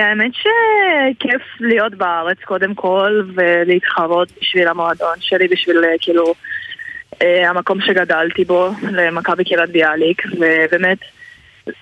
[0.03, 6.34] האמת שכיף להיות בארץ קודם כל ולהתחרות בשביל המועדון שלי, בשביל כאילו
[7.20, 10.98] המקום שגדלתי בו, למכבי קריית ביאליק, ובאמת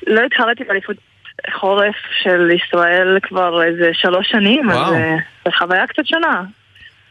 [0.06, 0.96] לא התחרתי באליפות
[1.60, 4.94] חורף של ישראל כבר איזה שלוש שנים, אז וואו.
[4.94, 6.42] אה, זו חוויה קצת שונה.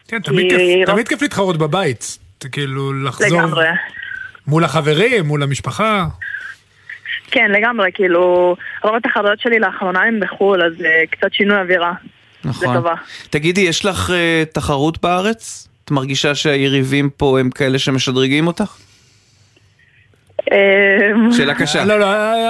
[0.07, 2.17] כן, תמיד כי כיף- תמיד כיף להתחרות בבית.
[2.51, 3.65] כאילו לחזור לגמרי.
[4.47, 6.05] מול החברים, מול המשפחה.
[7.31, 11.93] כן, לגמרי, כאילו, רוב התחרויות שלי לאחרונה הן בחו"ל, אז אה, קצת שינוי אווירה.
[12.45, 12.71] נכון.
[12.75, 12.93] לטובה.
[13.29, 15.67] תגידי, יש לך אה, תחרות בארץ?
[15.85, 18.77] את מרגישה שהיריבים פה הם כאלה שמשדרגים אותך?
[20.51, 21.85] אמ, שאלה קשה.
[21.85, 22.07] לא, לא,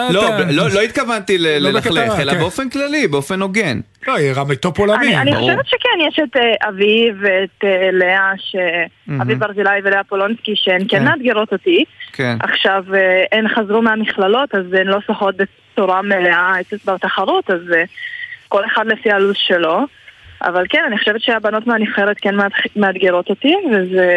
[0.09, 2.39] לא, אתה- ב- לא, לא התכוונתי לא ללכלך, אלא כן.
[2.39, 3.79] באופן כללי, באופן הוגן.
[4.07, 5.17] לא, היא רמה טופ עולמי.
[5.17, 5.35] אני.
[5.35, 8.55] חושבת שכן, יש את אה, אביב ואת אה, לאה, ש...
[9.21, 11.03] אביב ברזילי ולאה פולונסקי, שהן כן כן.
[11.03, 11.83] מאתגרות אותי.
[12.13, 12.37] כן.
[12.39, 17.83] עכשיו, אה, הן חזרו מהמכללות, אז הן לא שחות בצורה מלאה את- בתחרות, אז אה,
[18.47, 19.79] כל אחד לפי הלו"ז שלו.
[20.43, 22.35] אבל כן, אני חושבת שהבנות מהנבחרת כן
[22.75, 24.11] מאתגרות אותי, וזה...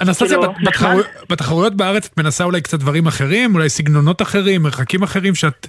[0.00, 4.62] אנסטסיה, כאילו, בת- בתחרו- בתחרויות בארץ את מנסה אולי קצת דברים אחרים, אולי סגנונות אחרים,
[4.62, 5.66] מרחקים אחרים, שאת,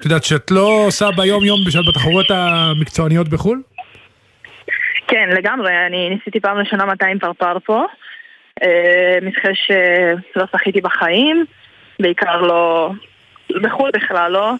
[0.00, 3.62] את יודעת, שאת לא עושה ביום יום בשביל בתחרויות המקצועניות בחו"ל?
[5.08, 7.84] כן, לגמרי, אני ניסיתי פעם ראשונה 200 פרפר פה.
[8.62, 11.44] אה, מתחי שלא שחיתי בחיים,
[12.00, 12.90] בעיקר לא...
[13.62, 14.52] בחו"ל בכלל לא.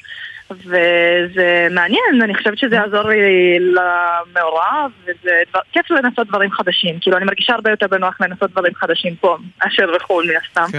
[0.51, 3.17] וזה מעניין, אני חושבת שזה יעזור לי
[3.61, 6.99] למעורב, וזה דבר, כיף לנסות דברים חדשים.
[7.01, 10.79] כאילו, אני מרגישה הרבה יותר בנוח לנסות דברים חדשים פה, מאשר בחו"ל מן הסתם.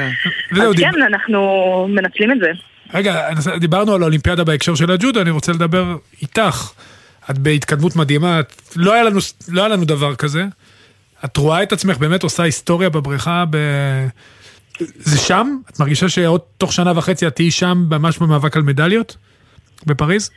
[0.52, 1.40] וזהו, אז דיב- כן, אנחנו
[1.90, 2.52] מנצלים את זה.
[2.94, 5.86] רגע, דיברנו על האולימפיאדה בהקשר של הג'ודו, אני רוצה לדבר
[6.22, 6.72] איתך.
[7.32, 10.44] את בהתקדמות מדהימה, את, לא, היה לנו, לא היה לנו דבר כזה.
[11.26, 13.58] את רואה את עצמך באמת עושה היסטוריה בבריכה ב...
[14.96, 15.58] זה שם?
[15.70, 19.18] את מרגישה שעוד תוך שנה וחצי את תהיי שם ממש במאבק על מדליות?
[19.86, 20.32] בפריז?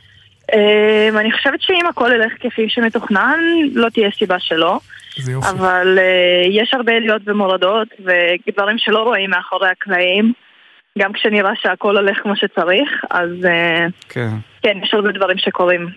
[0.53, 3.39] אמ, אני חושבת שאם הכל ילך כפי שמתוכנן,
[3.73, 4.79] לא תהיה סיבה שלא.
[5.17, 5.49] זה יופי.
[5.49, 10.33] אבל אה, יש הרבה עליות ומורדות, ודברים שלא רואים מאחורי הקלעים,
[10.99, 14.29] גם כשנראה שהכל הולך כמו שצריך, אז אה, כן.
[14.61, 15.87] כן, יש הרבה דברים שקורים.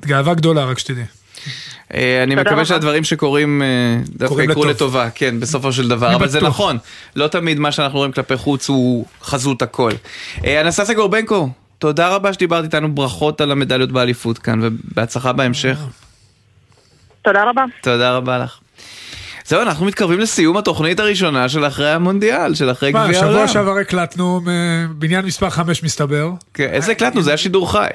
[0.00, 1.04] את גאווה גדולה, רק שתדעי.
[1.94, 2.64] אה, אני מקווה.
[2.64, 3.62] שהדברים שקורים
[4.08, 4.66] דווקא יקרו לטוב.
[4.66, 6.40] לטובה, כן, בסופו של דבר, אבל זה.
[6.40, 6.78] נכון,
[7.16, 9.90] לא תמיד מה שאנחנו רואים כלפי חוץ הוא חזות הכל.
[10.44, 11.48] אנסטסיה גורבנקו,
[11.78, 15.78] תודה רבה שדיברת איתנו, ברכות על המדליות באליפות כאן, ובהצלחה בהמשך.
[17.22, 17.64] תודה רבה.
[17.82, 18.58] תודה רבה לך.
[19.44, 23.32] זהו, אנחנו מתקרבים לסיום התוכנית הראשונה של אחרי המונדיאל, של אחרי גביע העולם.
[23.32, 24.40] שבוע שעבר הקלטנו
[24.98, 26.30] בניין מספר 5 מסתבר.
[26.54, 27.22] כן, איזה הקלטנו?
[27.22, 27.88] זה היה שידור חי.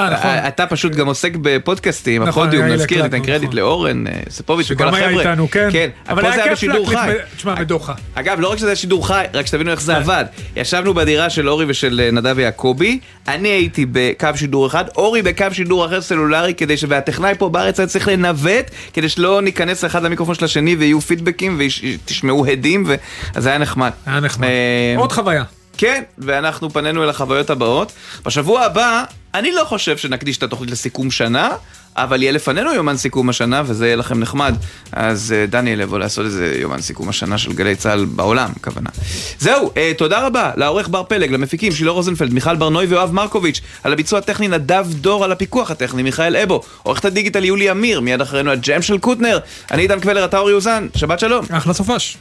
[0.00, 0.30] אה, נכון.
[0.30, 3.58] אתה פשוט גם עוסק בפודקאסטים, נכון, הפודיום, נזכיר, ניתן קרדיט נכון.
[3.58, 5.08] לאורן אה, ספוביץ' וכל שגם החבר'ה.
[5.08, 5.68] היה איתנו, כן.
[5.72, 7.12] כן, אבל פה זה היה בשידור חי.
[7.36, 7.94] תשמע, בדוחה.
[8.14, 10.24] אגב, לא רק שזה היה שידור חי, רק שתבינו איך זה עבד.
[10.56, 12.98] ישבנו בדירה של אורי ושל אה, נדב יעקבי,
[13.28, 16.84] אני הייתי בקו שידור אחד, אורי בקו שידור אחר סלולרי, כדי ש...
[16.88, 21.60] והטכנאי פה בארץ היה צריך לנווט, כדי שלא ניכנס אחד למיקרופון של השני ויהיו פידבקים
[22.04, 22.94] ותשמעו הדים, ו...
[23.34, 23.90] אז זה היה נחמד.
[24.06, 24.48] היה נחמד.
[24.48, 25.44] אה, עוד חוויה.
[25.78, 27.92] כן, ואנחנו פנינו אל החוויות הבאות.
[28.24, 29.04] בשבוע הבא,
[29.38, 31.50] אני לא חושב שנקדיש את התוכנית לסיכום שנה,
[31.96, 34.54] אבל יהיה לפנינו יומן סיכום השנה, וזה יהיה לכם נחמד.
[34.92, 38.90] אז אה, דניאל יבוא לעשות איזה יומן סיכום השנה של גלי צה"ל בעולם, הכוונה.
[39.38, 43.92] זהו, אה, תודה רבה לעורך בר פלג, למפיקים שילה רוזנפלד, מיכל ברנוי ויואב מרקוביץ', על
[43.92, 48.50] הביצוע הטכני נדב דור, על הפיקוח הטכני מיכאל אבו, עורכת הדיגיטל יולי אמיר, מיד אחרינו
[48.50, 49.38] הג'ם של קוטנר.
[49.70, 51.44] אני עידן קבלר, אתה אורי אוזן, שבת שלום.
[51.50, 52.16] אחלה סופש.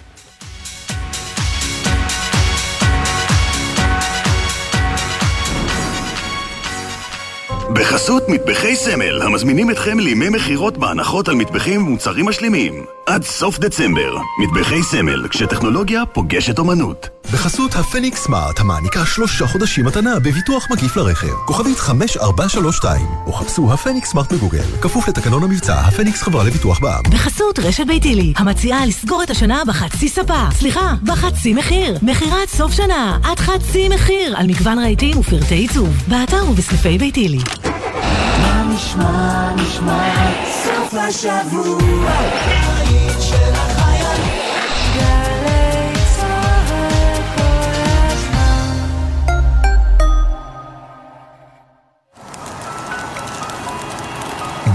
[7.75, 12.85] בחסות מטבחי סמל, המזמינים אתכם לימי מכירות בהנחות על מטבחים ומוצרים משלימים.
[13.05, 14.17] עד סוף דצמבר.
[14.39, 17.09] מטבחי סמל, כשטכנולוגיה פוגשת אומנות.
[17.33, 21.33] בחסות הפניקס סמארט, המעניקה שלושה חודשים מתנה בביטוח מקיף לרכב.
[21.45, 24.63] כוכבית 5432, או חפשו הפניקס סמארט בגוגל.
[24.81, 27.11] כפוף לתקנון המבצע, הפניקס חברה לביטוח בע"מ.
[27.11, 30.43] בחסות רשת ביתילי, המציעה לסגור את השנה בחצי ספה.
[30.51, 31.97] סליחה, בחצי מחיר.
[32.01, 35.89] מכירת סוף שנה, עד חצי מחיר, על מגוון רהיטים ופרטי עיצוב.
[36.07, 37.39] באתר ובסניפי ביתילי.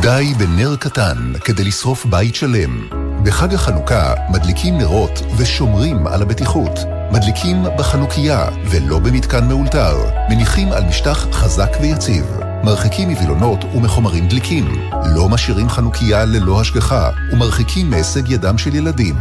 [0.01, 2.88] די בנר קטן כדי לשרוף בית שלם.
[3.24, 6.78] בחג החנוכה מדליקים נרות ושומרים על הבטיחות.
[7.12, 9.97] מדליקים בחנוכיה ולא במתקן מאולתר.
[10.30, 12.49] מניחים על משטח חזק ויציב.
[12.65, 14.65] מרחיקים מווילונות ומחומרים דליקים.
[15.17, 19.15] לא משאירים חנוכיה ללא השגחה ומרחיקים מהישג ידם של ילדים.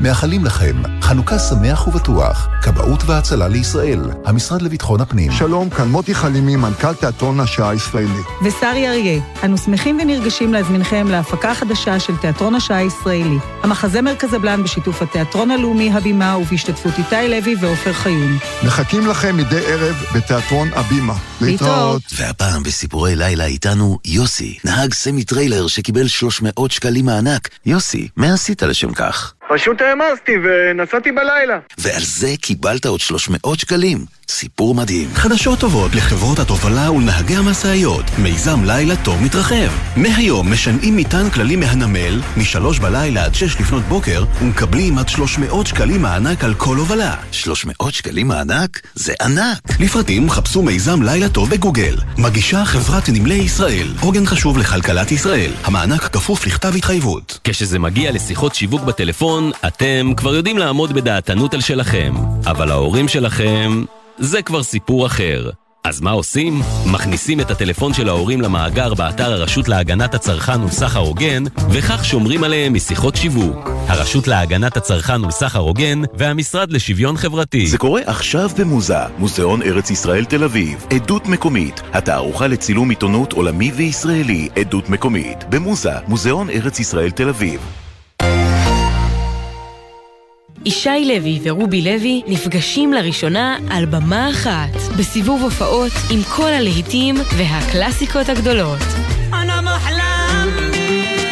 [0.00, 2.48] מאחלים לכם חנוכה שמח ובטוח.
[2.62, 5.32] כבאות והצלה לישראל, המשרד לביטחון הפנים.
[5.32, 8.22] שלום, כאן מוטי חלימי, מנכ"ל תיאטרון השעה הישראלי.
[8.44, 13.38] ושרי אריה, אנו שמחים ונרגשים להזמינכם להפקה חדשה של תיאטרון השעה הישראלי.
[13.62, 18.38] המחזמר קזבלן בשיתוף התיאטרון הלאומי הבימה ובהשתתפות איתי לוי ועופר חיון.
[18.66, 21.14] מחכים לכם מדי ערב בתיאטרון הבימה.
[21.40, 22.02] להתראות.
[22.16, 27.48] והפעם בסיפורי לילה איתנו יוסי, נהג סמי טריילר שקיבל 300 שקלים מענק.
[27.66, 29.32] יוסי, מה עשית לשם כך?
[29.48, 31.58] פשוט העמסתי ונסעתי בלילה.
[31.78, 33.98] ועל זה קיבלת עוד 300 שקלים.
[34.28, 35.08] סיפור מדהים.
[35.14, 38.04] חדשות טובות לחברות התובלה ולנהגי המשאיות.
[38.18, 39.96] מיזם לילה טוב מתרחב.
[39.96, 46.02] מהיום משנעים מטען כללי מהנמל, משלוש בלילה עד שש לפנות בוקר, ומקבלים עד 300 שקלים
[46.02, 47.14] מענק על כל הובלה.
[47.32, 48.80] 300 שקלים מענק?
[48.94, 49.80] זה ענק.
[49.80, 51.96] לפרטים חפשו מיזם לילה טוב בגוגל.
[52.18, 53.88] מגישה חברת נמלי ישראל.
[54.00, 55.52] עוגן חשוב לכלכלת ישראל.
[55.64, 57.38] המענק כפוף לכתב התחייבות.
[57.44, 62.14] כשזה מגיע לשיחות שיווק בטלפון, אתם כבר יודעים לעמוד בדעתנות על שלכם.
[62.46, 63.84] אבל ההורים שלכם...
[64.18, 65.50] זה כבר סיפור אחר.
[65.84, 66.60] אז מה עושים?
[66.86, 72.74] מכניסים את הטלפון של ההורים למאגר באתר הרשות להגנת הצרכן ולסחר הוגן, וכך שומרים עליהם
[72.74, 73.70] משיחות שיווק.
[73.88, 77.66] הרשות להגנת הצרכן ולסחר הוגן והמשרד לשוויון חברתי.
[77.66, 83.72] זה קורה עכשיו במוזה, מוזיאון ארץ ישראל תל אביב, עדות מקומית, התערוכה לצילום עיתונות עולמי
[83.72, 87.85] וישראלי, עדות מקומית, במוזה, מוזיאון ארץ ישראל תל אביב.
[90.66, 98.28] ישי לוי ורובי לוי נפגשים לראשונה על במה אחת, בסיבוב הופעות עם כל הלהיטים והקלאסיקות
[98.28, 98.78] הגדולות.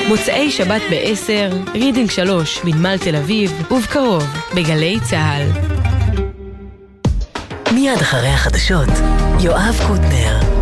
[0.08, 4.24] מוצאי שבת ב-10, רידינג 3 בנמל תל אביב, ובקרוב
[4.54, 5.48] בגלי צה"ל.
[7.72, 8.88] מיד אחרי החדשות,
[9.40, 10.53] יואב קוטנר.